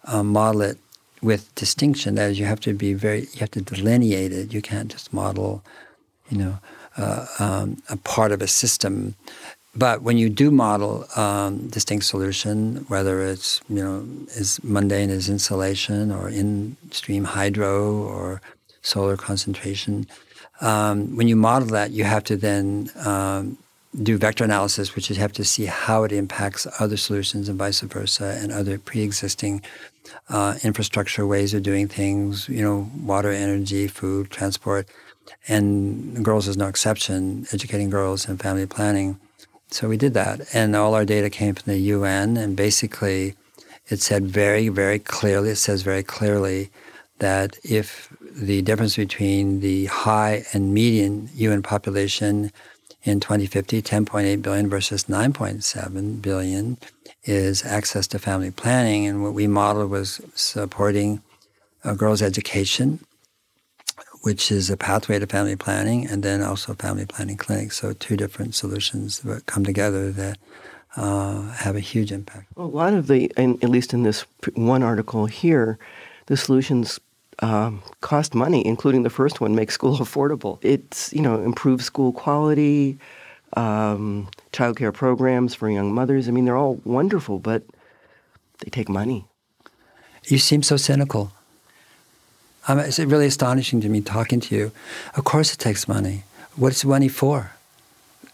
uh, 0.07 0.23
model 0.23 0.61
it 0.61 0.77
with 1.21 1.53
distinction. 1.55 2.15
That 2.15 2.31
is, 2.31 2.39
you 2.39 2.45
have 2.45 2.59
to 2.61 2.73
be 2.73 2.93
very, 2.93 3.21
you 3.21 3.39
have 3.39 3.51
to 3.51 3.61
delineate 3.61 4.31
it. 4.31 4.53
You 4.53 4.61
can't 4.61 4.91
just 4.91 5.13
model, 5.13 5.63
you 6.29 6.37
know, 6.37 6.59
uh, 6.97 7.25
um, 7.39 7.81
a 7.89 7.97
part 7.97 8.31
of 8.31 8.41
a 8.41 8.47
system 8.47 9.15
but 9.77 10.01
when 10.01 10.17
you 10.17 10.27
do 10.27 10.49
model 10.49 11.05
um, 11.15 11.67
distinct 11.67 12.05
solution, 12.05 12.85
whether 12.87 13.21
it's 13.21 13.61
you 13.69 13.75
know 13.75 14.07
as 14.35 14.59
mundane 14.63 15.11
as 15.11 15.29
insulation 15.29 16.11
or 16.11 16.29
in-stream 16.29 17.25
hydro 17.25 17.93
or 17.93 18.41
solar 18.81 19.15
concentration, 19.15 20.07
um, 20.61 21.15
when 21.15 21.27
you 21.27 21.35
model 21.35 21.67
that, 21.69 21.91
you 21.91 22.05
have 22.05 22.23
to 22.23 22.35
then 22.35 22.89
um, 23.05 23.57
do 24.03 24.17
vector 24.17 24.43
analysis, 24.43 24.95
which 24.95 25.09
is 25.09 25.17
have 25.17 25.33
to 25.33 25.43
see 25.43 25.65
how 25.65 26.03
it 26.03 26.11
impacts 26.11 26.67
other 26.79 26.97
solutions 26.97 27.49
and 27.49 27.57
vice 27.57 27.81
versa, 27.81 28.37
and 28.41 28.51
other 28.51 28.77
pre-existing 28.77 29.61
uh, 30.29 30.55
infrastructure 30.63 31.25
ways 31.25 31.53
of 31.53 31.63
doing 31.63 31.87
things. 31.87 32.47
You 32.49 32.63
know, 32.63 32.89
water, 33.01 33.31
energy, 33.31 33.87
food, 33.87 34.29
transport, 34.29 34.87
and 35.47 36.23
girls 36.23 36.47
is 36.47 36.57
no 36.57 36.67
exception. 36.67 37.47
Educating 37.51 37.89
girls 37.89 38.27
and 38.27 38.39
family 38.39 38.65
planning 38.65 39.19
so 39.69 39.89
we 39.89 39.97
did 39.97 40.13
that, 40.13 40.41
and 40.53 40.75
all 40.75 40.93
our 40.93 41.03
data 41.03 41.29
came 41.29 41.53
from 41.53 41.73
the 41.73 41.79
UN, 41.79 42.37
and 42.37 42.55
basically, 42.55 43.35
it 43.89 43.99
said 43.99 44.25
very, 44.25 44.69
very 44.69 44.99
clearly. 44.99 45.49
It 45.49 45.57
says 45.57 45.81
very 45.81 46.03
clearly 46.03 46.69
that 47.19 47.57
if 47.63 48.13
the 48.21 48.61
difference 48.61 48.95
between 48.95 49.59
the 49.59 49.85
high 49.87 50.45
and 50.53 50.73
median 50.73 51.29
UN 51.35 51.63
population 51.63 52.51
in 53.07 53.19
2050, 53.19 53.81
10.8 53.81 54.41
billion 54.41 54.69
versus 54.69 55.05
9.7 55.05 56.21
billion, 56.21 56.77
is 57.23 57.65
access 57.65 58.07
to 58.07 58.19
family 58.19 58.51
planning, 58.51 59.05
and 59.05 59.23
what 59.23 59.33
we 59.33 59.47
modeled 59.47 59.89
was 59.89 60.21
supporting 60.35 61.21
a 61.83 61.95
girls' 61.95 62.21
education 62.21 62.99
which 64.27 64.51
is 64.51 64.69
a 64.69 64.75
pathway 64.75 65.17
to 65.19 65.25
family 65.25 65.55
planning, 65.55 66.05
and 66.05 66.21
then 66.21 66.41
also 66.41 66.73
family 66.73 67.05
planning 67.05 67.37
clinics. 67.37 67.77
So 67.77 67.93
two 67.93 68.17
different 68.17 68.55
solutions 68.55 69.19
that 69.19 69.45
come 69.45 69.63
together 69.63 70.11
that 70.11 70.37
uh, 70.97 71.43
have 71.53 71.77
a 71.77 71.79
huge 71.79 72.11
impact. 72.11 72.47
Well, 72.55 72.67
a 72.67 72.67
lot 72.67 72.93
of 72.93 73.07
the, 73.07 73.31
at 73.37 73.69
least 73.69 73.93
in 73.93 74.03
this 74.03 74.25
one 74.55 74.83
article 74.83 75.27
here, 75.27 75.77
the 76.25 76.35
solutions 76.35 76.99
um, 77.39 77.81
cost 78.01 78.33
money, 78.33 78.65
including 78.65 79.03
the 79.03 79.09
first 79.09 79.41
one, 79.41 79.55
make 79.55 79.71
school 79.71 79.97
affordable. 80.05 80.59
It's 80.61 81.13
you 81.13 81.21
know 81.21 81.41
improve 81.41 81.83
school 81.83 82.11
quality, 82.11 82.97
um, 83.53 84.27
childcare 84.53 84.93
programs 84.93 85.55
for 85.55 85.69
young 85.69 85.93
mothers. 85.93 86.27
I 86.27 86.31
mean, 86.31 86.45
they're 86.45 86.57
all 86.57 86.79
wonderful, 86.83 87.39
but 87.39 87.63
they 88.59 88.69
take 88.69 88.89
money. 88.89 89.25
You 90.25 90.37
seem 90.37 90.63
so 90.63 90.77
cynical. 90.77 91.31
Um, 92.67 92.79
it's 92.79 92.99
really 92.99 93.27
astonishing 93.27 93.79
to 93.81 93.89
me 93.89 94.01
talking 94.01 94.41
to 94.41 94.55
you. 94.55 94.71
Of 95.15 95.23
course, 95.23 95.53
it 95.53 95.57
takes 95.57 95.87
money. 95.87 96.23
What's 96.57 96.83
money 96.83 97.07
for? 97.07 97.56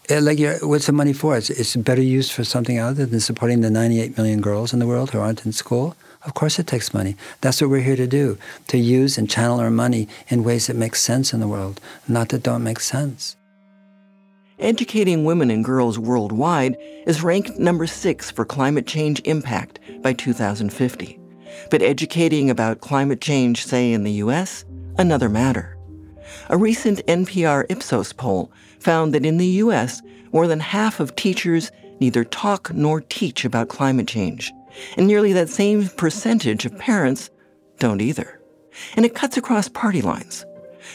It, 0.08 0.20
like, 0.20 0.38
what's 0.62 0.86
the 0.86 0.92
money 0.92 1.14
for? 1.14 1.36
It's, 1.36 1.48
it's 1.48 1.76
better 1.76 2.02
used 2.02 2.32
for 2.32 2.44
something 2.44 2.78
other 2.78 3.06
than 3.06 3.20
supporting 3.20 3.62
the 3.62 3.70
98 3.70 4.16
million 4.18 4.42
girls 4.42 4.74
in 4.74 4.78
the 4.78 4.86
world 4.86 5.10
who 5.10 5.18
aren't 5.18 5.46
in 5.46 5.52
school. 5.52 5.96
Of 6.26 6.34
course, 6.34 6.58
it 6.58 6.66
takes 6.66 6.92
money. 6.92 7.16
That's 7.40 7.60
what 7.60 7.70
we're 7.70 7.80
here 7.80 7.96
to 7.96 8.06
do: 8.06 8.38
to 8.68 8.78
use 8.78 9.16
and 9.16 9.30
channel 9.30 9.60
our 9.60 9.70
money 9.70 10.08
in 10.28 10.44
ways 10.44 10.66
that 10.66 10.76
make 10.76 10.94
sense 10.94 11.32
in 11.32 11.40
the 11.40 11.48
world, 11.48 11.80
not 12.06 12.30
that 12.30 12.42
don't 12.42 12.62
make 12.62 12.80
sense. 12.80 13.36
Educating 14.58 15.24
women 15.24 15.50
and 15.50 15.64
girls 15.64 15.98
worldwide 15.98 16.76
is 17.06 17.22
ranked 17.22 17.58
number 17.58 17.86
six 17.86 18.30
for 18.30 18.44
climate 18.44 18.86
change 18.86 19.20
impact 19.24 19.78
by 20.00 20.12
2050. 20.12 21.18
But 21.70 21.82
educating 21.82 22.50
about 22.50 22.80
climate 22.80 23.20
change, 23.20 23.64
say 23.64 23.92
in 23.92 24.04
the 24.04 24.12
US, 24.12 24.64
another 24.96 25.28
matter. 25.28 25.73
A 26.48 26.56
recent 26.56 27.04
NPR 27.06 27.66
Ipsos 27.68 28.12
poll 28.12 28.50
found 28.78 29.14
that 29.14 29.26
in 29.26 29.38
the 29.38 29.46
US, 29.46 30.02
more 30.32 30.46
than 30.46 30.60
half 30.60 31.00
of 31.00 31.16
teachers 31.16 31.70
neither 32.00 32.24
talk 32.24 32.72
nor 32.74 33.00
teach 33.00 33.44
about 33.44 33.68
climate 33.68 34.08
change, 34.08 34.52
and 34.96 35.06
nearly 35.06 35.32
that 35.32 35.48
same 35.48 35.88
percentage 35.88 36.64
of 36.64 36.78
parents 36.78 37.30
don't 37.78 38.00
either. 38.00 38.40
And 38.96 39.06
it 39.06 39.14
cuts 39.14 39.36
across 39.36 39.68
party 39.68 40.02
lines. 40.02 40.44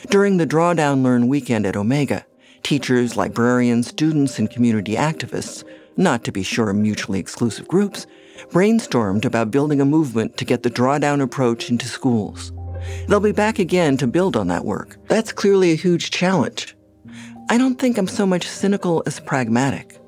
During 0.10 0.38
the 0.38 0.48
Drawdown 0.48 1.04
Learn 1.04 1.28
weekend 1.28 1.66
at 1.66 1.76
Omega, 1.76 2.26
teachers, 2.64 3.16
librarians, 3.16 3.88
students, 3.88 4.38
and 4.38 4.50
community 4.50 4.96
activists, 4.96 5.64
not 5.98 6.24
to 6.24 6.32
be 6.32 6.44
sure 6.44 6.72
mutually 6.74 7.20
exclusive 7.20 7.68
groups, 7.68 8.06
brainstormed 8.52 9.26
about 9.26 9.52
building 9.52 9.82
a 9.82 9.86
movement 9.86 10.38
to 10.38 10.46
get 10.46 10.64
the 10.64 10.70
drawdown 10.70 11.22
approach 11.22 11.70
into 11.70 11.88
schools. 11.88 12.52
They'll 13.08 13.20
be 13.20 13.32
back 13.32 13.60
again 13.60 13.98
to 13.98 14.08
build 14.08 14.36
on 14.36 14.48
that 14.48 14.66
work. 14.66 14.98
That's 15.08 15.32
clearly 15.32 15.72
a 15.72 15.76
huge 15.76 16.12
challenge. 16.12 16.76
I 17.50 17.58
don't 17.58 17.80
think 17.80 17.98
I'm 17.98 18.08
so 18.08 18.26
much 18.26 18.48
cynical 18.48 19.02
as 19.06 19.20
pragmatic. 19.20 20.00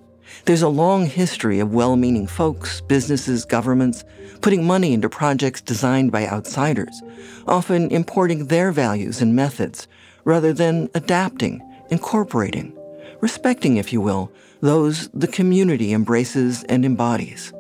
There's 0.46 0.62
a 0.62 0.70
long 0.70 1.06
history 1.06 1.60
of 1.60 1.74
well 1.74 1.96
meaning 1.96 2.28
folks, 2.28 2.82
businesses, 2.82 3.46
governments 3.46 4.04
putting 4.42 4.66
money 4.66 4.94
into 4.94 5.10
projects 5.10 5.62
designed 5.62 6.12
by 6.12 6.28
outsiders, 6.28 7.02
often 7.48 7.90
importing 7.90 8.48
their 8.48 8.72
values 8.72 9.22
and 9.22 9.36
methods 9.36 9.88
rather 10.24 10.54
than 10.54 10.90
adapting, 10.96 11.62
incorporating, 11.90 12.76
respecting, 13.22 13.78
if 13.78 13.94
you 13.94 14.02
will, 14.02 14.32
those 14.62 15.10
the 15.10 15.28
community 15.28 15.94
embraces 15.94 16.64
and 16.66 16.86
embodies. 16.86 17.54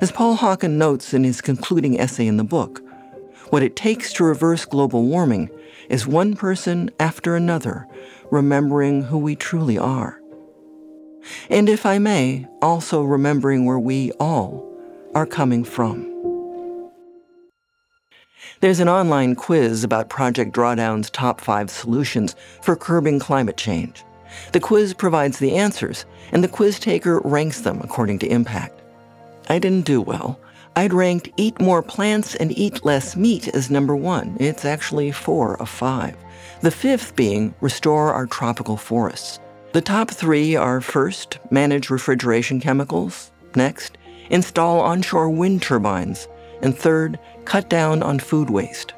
As 0.00 0.12
Paul 0.12 0.36
Hawken 0.36 0.72
notes 0.72 1.14
in 1.14 1.24
his 1.24 1.40
concluding 1.40 2.00
essay 2.00 2.26
in 2.26 2.36
the 2.36 2.44
book, 2.44 2.82
what 3.50 3.62
it 3.62 3.76
takes 3.76 4.12
to 4.14 4.24
reverse 4.24 4.64
global 4.64 5.04
warming 5.04 5.50
is 5.88 6.06
one 6.06 6.36
person 6.36 6.90
after 7.00 7.34
another 7.34 7.86
remembering 8.30 9.02
who 9.04 9.18
we 9.18 9.34
truly 9.34 9.78
are. 9.78 10.20
And 11.50 11.68
if 11.68 11.84
I 11.86 11.98
may, 11.98 12.46
also 12.62 13.02
remembering 13.02 13.64
where 13.64 13.78
we 13.78 14.12
all 14.12 14.66
are 15.14 15.26
coming 15.26 15.64
from. 15.64 16.06
There's 18.60 18.80
an 18.80 18.88
online 18.88 19.34
quiz 19.36 19.84
about 19.84 20.08
Project 20.08 20.52
Drawdown's 20.52 21.10
top 21.10 21.40
five 21.40 21.70
solutions 21.70 22.34
for 22.62 22.74
curbing 22.74 23.18
climate 23.18 23.56
change. 23.56 24.04
The 24.52 24.60
quiz 24.60 24.94
provides 24.94 25.38
the 25.38 25.56
answers, 25.56 26.04
and 26.32 26.42
the 26.42 26.48
quiz 26.48 26.78
taker 26.78 27.20
ranks 27.20 27.60
them 27.60 27.80
according 27.82 28.18
to 28.20 28.26
impact. 28.26 28.80
I 29.48 29.58
didn't 29.58 29.86
do 29.86 30.00
well. 30.00 30.38
I'd 30.78 30.94
ranked 30.94 31.30
eat 31.36 31.60
more 31.60 31.82
plants 31.82 32.36
and 32.36 32.56
eat 32.56 32.84
less 32.84 33.16
meat 33.16 33.48
as 33.48 33.68
number 33.68 33.96
one. 33.96 34.36
It's 34.38 34.64
actually 34.64 35.10
four 35.10 35.60
of 35.60 35.68
five. 35.68 36.16
The 36.60 36.70
fifth 36.70 37.16
being 37.16 37.52
restore 37.60 38.12
our 38.12 38.28
tropical 38.28 38.76
forests. 38.76 39.40
The 39.72 39.80
top 39.80 40.08
three 40.08 40.54
are 40.54 40.80
first, 40.80 41.40
manage 41.50 41.90
refrigeration 41.90 42.60
chemicals. 42.60 43.32
Next, 43.56 43.98
install 44.30 44.78
onshore 44.78 45.30
wind 45.30 45.62
turbines. 45.62 46.28
And 46.62 46.78
third, 46.78 47.18
cut 47.44 47.68
down 47.68 48.04
on 48.04 48.20
food 48.20 48.48
waste. 48.48 48.92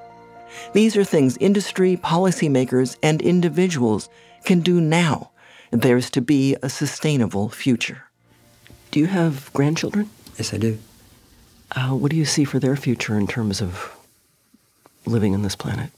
These 0.74 0.98
are 0.98 1.04
things 1.04 1.38
industry, 1.38 1.96
policymakers, 1.96 2.98
and 3.02 3.22
individuals 3.22 4.10
can 4.44 4.60
do 4.60 4.82
now. 4.82 5.30
There's 5.70 6.10
to 6.10 6.20
be 6.20 6.56
a 6.62 6.68
sustainable 6.68 7.48
future. 7.48 8.02
Do 8.90 9.00
you 9.00 9.06
have 9.06 9.50
grandchildren? 9.54 10.10
Yes, 10.36 10.52
I 10.52 10.58
do. 10.58 10.78
Uh, 11.72 11.90
what 11.90 12.10
do 12.10 12.16
you 12.16 12.24
see 12.24 12.44
for 12.44 12.58
their 12.58 12.76
future 12.76 13.16
in 13.16 13.26
terms 13.26 13.60
of 13.60 13.96
living 15.06 15.34
on 15.34 15.42
this 15.42 15.56
planet? 15.56 15.90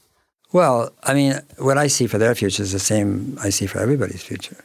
Well, 0.51 0.93
I 1.03 1.13
mean, 1.13 1.39
what 1.57 1.77
I 1.77 1.87
see 1.87 2.05
for 2.05 2.19
their 2.19 2.35
future 2.35 2.61
is 2.61 2.71
the 2.71 2.79
same 2.79 3.37
I 3.41 3.49
see 3.49 3.65
for 3.65 3.79
everybody's 3.79 4.21
future. 4.21 4.63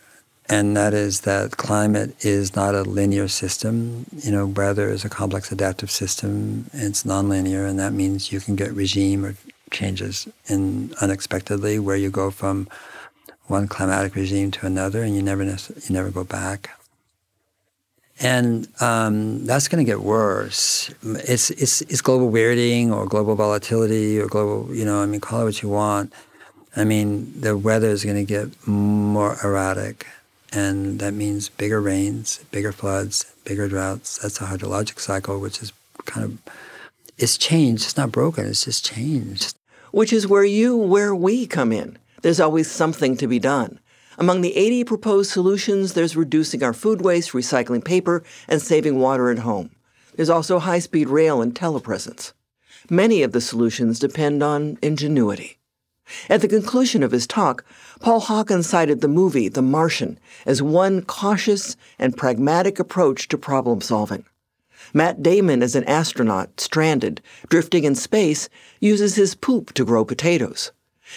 And 0.50 0.76
that 0.76 0.94
is 0.94 1.22
that 1.22 1.58
climate 1.58 2.14
is 2.24 2.56
not 2.56 2.74
a 2.74 2.82
linear 2.82 3.28
system. 3.28 4.06
You 4.16 4.32
know, 4.32 4.46
weather 4.46 4.88
is 4.88 5.04
a 5.04 5.08
complex 5.08 5.52
adaptive 5.52 5.90
system. 5.90 6.66
It's 6.72 7.04
nonlinear, 7.04 7.68
and 7.68 7.78
that 7.78 7.92
means 7.92 8.32
you 8.32 8.40
can 8.40 8.56
get 8.56 8.72
regime 8.72 9.26
or 9.26 9.34
changes 9.70 10.26
in 10.46 10.94
unexpectedly 11.02 11.78
where 11.78 11.96
you 11.96 12.10
go 12.10 12.30
from 12.30 12.66
one 13.46 13.68
climatic 13.68 14.14
regime 14.14 14.50
to 14.52 14.66
another, 14.66 15.02
and 15.02 15.14
you 15.14 15.22
never 15.22 15.44
you 15.44 15.90
never 15.90 16.10
go 16.10 16.24
back 16.24 16.70
and 18.20 18.68
um, 18.80 19.46
that's 19.46 19.68
going 19.68 19.84
to 19.84 19.90
get 19.90 20.00
worse. 20.00 20.92
It's, 21.02 21.50
it's 21.50 21.82
it's 21.82 22.00
global 22.00 22.30
weirding 22.30 22.90
or 22.92 23.06
global 23.06 23.34
volatility 23.34 24.18
or 24.18 24.26
global 24.26 24.74
you 24.74 24.84
know 24.84 25.02
I 25.02 25.06
mean 25.06 25.20
call 25.20 25.42
it 25.42 25.44
what 25.44 25.62
you 25.62 25.68
want. 25.68 26.12
I 26.76 26.84
mean 26.84 27.40
the 27.40 27.56
weather 27.56 27.88
is 27.88 28.04
going 28.04 28.16
to 28.16 28.24
get 28.24 28.66
more 28.66 29.36
erratic, 29.42 30.06
and 30.52 30.98
that 31.00 31.14
means 31.14 31.48
bigger 31.48 31.80
rains, 31.80 32.44
bigger 32.50 32.72
floods, 32.72 33.32
bigger 33.44 33.68
droughts. 33.68 34.18
That's 34.18 34.40
a 34.40 34.44
hydrologic 34.44 34.98
cycle, 34.98 35.38
which 35.40 35.62
is 35.62 35.72
kind 36.04 36.24
of 36.24 36.54
it's 37.18 37.36
changed. 37.36 37.84
It's 37.84 37.96
not 37.96 38.12
broken. 38.12 38.46
It's 38.46 38.64
just 38.64 38.84
changed. 38.84 39.54
Which 39.90 40.12
is 40.12 40.26
where 40.26 40.44
you, 40.44 40.76
where 40.76 41.14
we 41.14 41.46
come 41.46 41.72
in. 41.72 41.98
There's 42.22 42.40
always 42.40 42.70
something 42.70 43.16
to 43.16 43.26
be 43.26 43.38
done. 43.38 43.78
Among 44.20 44.40
the 44.40 44.56
80 44.56 44.82
proposed 44.82 45.30
solutions, 45.30 45.92
there's 45.92 46.16
reducing 46.16 46.64
our 46.64 46.72
food 46.72 47.02
waste, 47.02 47.30
recycling 47.30 47.84
paper, 47.84 48.24
and 48.48 48.60
saving 48.60 48.98
water 48.98 49.30
at 49.30 49.38
home. 49.38 49.70
There's 50.16 50.28
also 50.28 50.58
high 50.58 50.80
speed 50.80 51.08
rail 51.08 51.40
and 51.40 51.54
telepresence. 51.54 52.32
Many 52.90 53.22
of 53.22 53.30
the 53.30 53.40
solutions 53.40 54.00
depend 54.00 54.42
on 54.42 54.76
ingenuity. 54.82 55.58
At 56.28 56.40
the 56.40 56.48
conclusion 56.48 57.04
of 57.04 57.12
his 57.12 57.28
talk, 57.28 57.64
Paul 58.00 58.22
Hawken 58.22 58.64
cited 58.64 59.02
the 59.02 59.08
movie 59.08 59.48
The 59.48 59.62
Martian 59.62 60.18
as 60.44 60.60
one 60.60 61.02
cautious 61.02 61.76
and 61.96 62.16
pragmatic 62.16 62.80
approach 62.80 63.28
to 63.28 63.38
problem 63.38 63.80
solving. 63.80 64.24
Matt 64.92 65.22
Damon, 65.22 65.62
as 65.62 65.76
an 65.76 65.84
astronaut 65.84 66.60
stranded, 66.60 67.20
drifting 67.48 67.84
in 67.84 67.94
space, 67.94 68.48
uses 68.80 69.14
his 69.14 69.36
poop 69.36 69.72
to 69.74 69.84
grow 69.84 70.04
potatoes. 70.04 70.72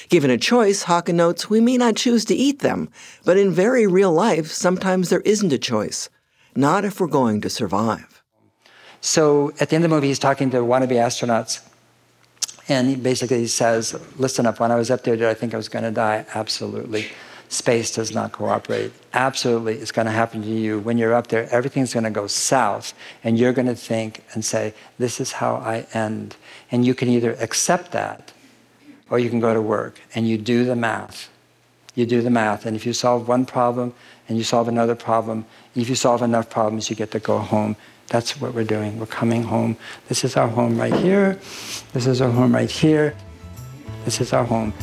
Given 0.10 0.32
a 0.32 0.38
choice, 0.38 0.86
Hawken 0.86 1.16
notes, 1.16 1.50
we 1.50 1.60
may 1.60 1.78
not 1.78 1.96
choose 1.96 2.26
to 2.26 2.36
eat 2.36 2.60
them, 2.60 2.90
but 3.26 3.38
in 3.38 3.52
very 3.52 3.88
real 3.88 4.12
life, 4.12 4.48
sometimes 4.48 5.10
there 5.10 5.22
isn't 5.22 5.54
a 5.54 5.58
choice. 5.58 6.10
Not 6.56 6.86
if 6.86 7.00
we're 7.00 7.08
going 7.08 7.42
to 7.42 7.50
survive. 7.50 8.22
So 9.00 9.52
at 9.60 9.70
the 9.70 9.76
end 9.76 9.84
of 9.84 9.90
the 9.90 9.96
movie, 9.96 10.08
he's 10.08 10.20
talking 10.20 10.52
to 10.52 10.58
wannabe 10.58 10.92
astronauts 10.92 11.62
and 12.68 12.88
he 12.88 12.96
basically 12.96 13.48
says, 13.48 14.00
listen 14.18 14.46
up, 14.46 14.60
when 14.60 14.72
I 14.72 14.76
was 14.76 14.92
up 14.92 15.04
there, 15.04 15.16
did 15.16 15.28
I 15.28 15.34
think 15.34 15.54
I 15.54 15.58
was 15.58 15.68
going 15.68 15.84
to 15.84 15.92
die? 15.92 16.26
Absolutely. 16.34 17.08
Space 17.50 17.94
does 17.94 18.14
not 18.14 18.32
cooperate. 18.32 18.94
Absolutely, 19.14 19.76
it's 19.76 19.92
going 19.92 20.06
to 20.06 20.12
happen 20.12 20.42
to 20.42 20.48
you. 20.48 20.80
When 20.80 20.98
you're 20.98 21.14
up 21.14 21.28
there, 21.28 21.50
everything's 21.52 21.94
going 21.94 22.06
to 22.06 22.10
go 22.10 22.28
south, 22.28 22.94
and 23.26 23.38
you're 23.38 23.52
going 23.52 23.68
to 23.68 23.76
think 23.76 24.24
and 24.32 24.46
say, 24.46 24.74
this 25.00 25.20
is 25.20 25.34
how 25.34 25.56
I 25.56 25.86
end. 25.94 26.38
And 26.72 26.86
you 26.86 26.96
can 26.96 27.10
either 27.10 27.34
accept 27.42 27.92
that, 27.92 28.32
or 29.12 29.20
you 29.20 29.30
can 29.30 29.40
go 29.40 29.54
to 29.54 29.62
work, 29.62 30.02
and 30.16 30.28
you 30.28 30.40
do 30.40 30.66
the 30.66 30.76
math. 30.76 31.30
You 31.94 32.08
do 32.08 32.22
the 32.22 32.32
math, 32.32 32.66
and 32.66 32.76
if 32.76 32.86
you 32.86 32.94
solve 32.94 33.28
one 33.28 33.46
problem, 33.46 33.94
and 34.28 34.38
you 34.38 34.44
solve 34.44 34.68
another 34.68 34.96
problem, 34.96 35.46
if 35.76 35.90
you 35.90 35.96
solve 35.96 36.24
enough 36.24 36.50
problems, 36.50 36.90
you 36.90 36.96
get 36.96 37.12
to 37.12 37.20
go 37.20 37.38
home 37.38 37.76
that's 38.12 38.42
what 38.42 38.54
we're 38.54 38.66
doing. 38.66 39.00
We're 39.00 39.06
coming 39.06 39.42
home. 39.42 39.78
This 40.10 40.26
is 40.26 40.36
our 40.36 40.50
home 40.50 40.78
right 40.78 40.94
here. 40.94 41.40
This 41.94 42.08
is 42.08 42.20
our 42.20 42.30
home 42.30 42.54
right 42.54 42.70
here. 42.70 43.16
This 44.04 44.20
is 44.20 44.34
our 44.34 44.44
home. 44.44 44.74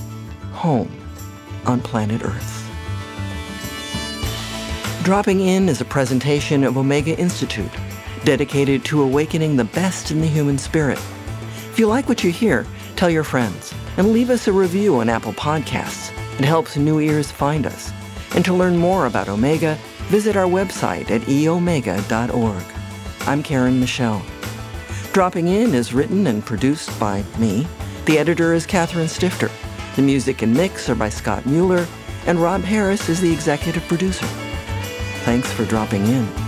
Home 0.53 0.91
on 1.67 1.83
planet 1.83 2.25
Earth. 2.25 2.64
Dropping 5.05 5.41
In 5.41 5.69
is 5.69 5.83
a 5.83 5.85
presentation 5.85 6.64
of 6.64 6.79
Omega 6.79 7.19
Institute, 7.19 7.71
dedicated 8.25 8.83
to 8.87 9.03
awakening 9.03 9.57
the 9.57 9.64
best 9.64 10.11
in 10.11 10.23
the 10.23 10.27
human 10.27 10.57
spirit. 10.57 10.99
If 11.71 11.79
you 11.79 11.87
like 11.87 12.09
what 12.09 12.25
you 12.25 12.31
hear, 12.31 12.67
tell 12.97 13.11
your 13.11 13.25
friends 13.25 13.75
and 13.98 14.12
leave 14.12 14.30
us 14.30 14.46
a 14.46 14.52
review 14.52 15.00
on 15.00 15.08
Apple 15.11 15.32
Podcasts. 15.34 16.12
It 16.38 16.44
helps 16.44 16.76
new 16.76 17.00
ears 17.00 17.30
find 17.30 17.66
us. 17.66 17.92
And 18.34 18.44
to 18.44 18.54
learn 18.54 18.76
more 18.76 19.06
about 19.06 19.28
Omega, 19.28 19.76
visit 20.06 20.37
our 20.37 20.46
website 20.46 21.11
at 21.11 21.22
eomega.org. 21.22 22.62
I'm 23.26 23.42
Karen 23.42 23.80
Michelle. 23.80 24.24
Dropping 25.12 25.48
In 25.48 25.74
is 25.74 25.92
written 25.92 26.28
and 26.28 26.46
produced 26.46 26.98
by 27.00 27.24
me. 27.38 27.66
The 28.06 28.18
editor 28.18 28.54
is 28.54 28.66
Catherine 28.66 29.08
Stifter. 29.08 29.50
The 29.96 30.02
music 30.02 30.42
and 30.42 30.54
mix 30.54 30.88
are 30.88 30.94
by 30.94 31.08
Scott 31.08 31.44
Mueller, 31.44 31.87
and 32.26 32.38
Rob 32.38 32.62
Harris 32.62 33.08
is 33.08 33.20
the 33.20 33.32
executive 33.32 33.82
producer. 33.88 34.26
Thanks 35.24 35.52
for 35.52 35.64
dropping 35.64 36.06
in. 36.06 36.47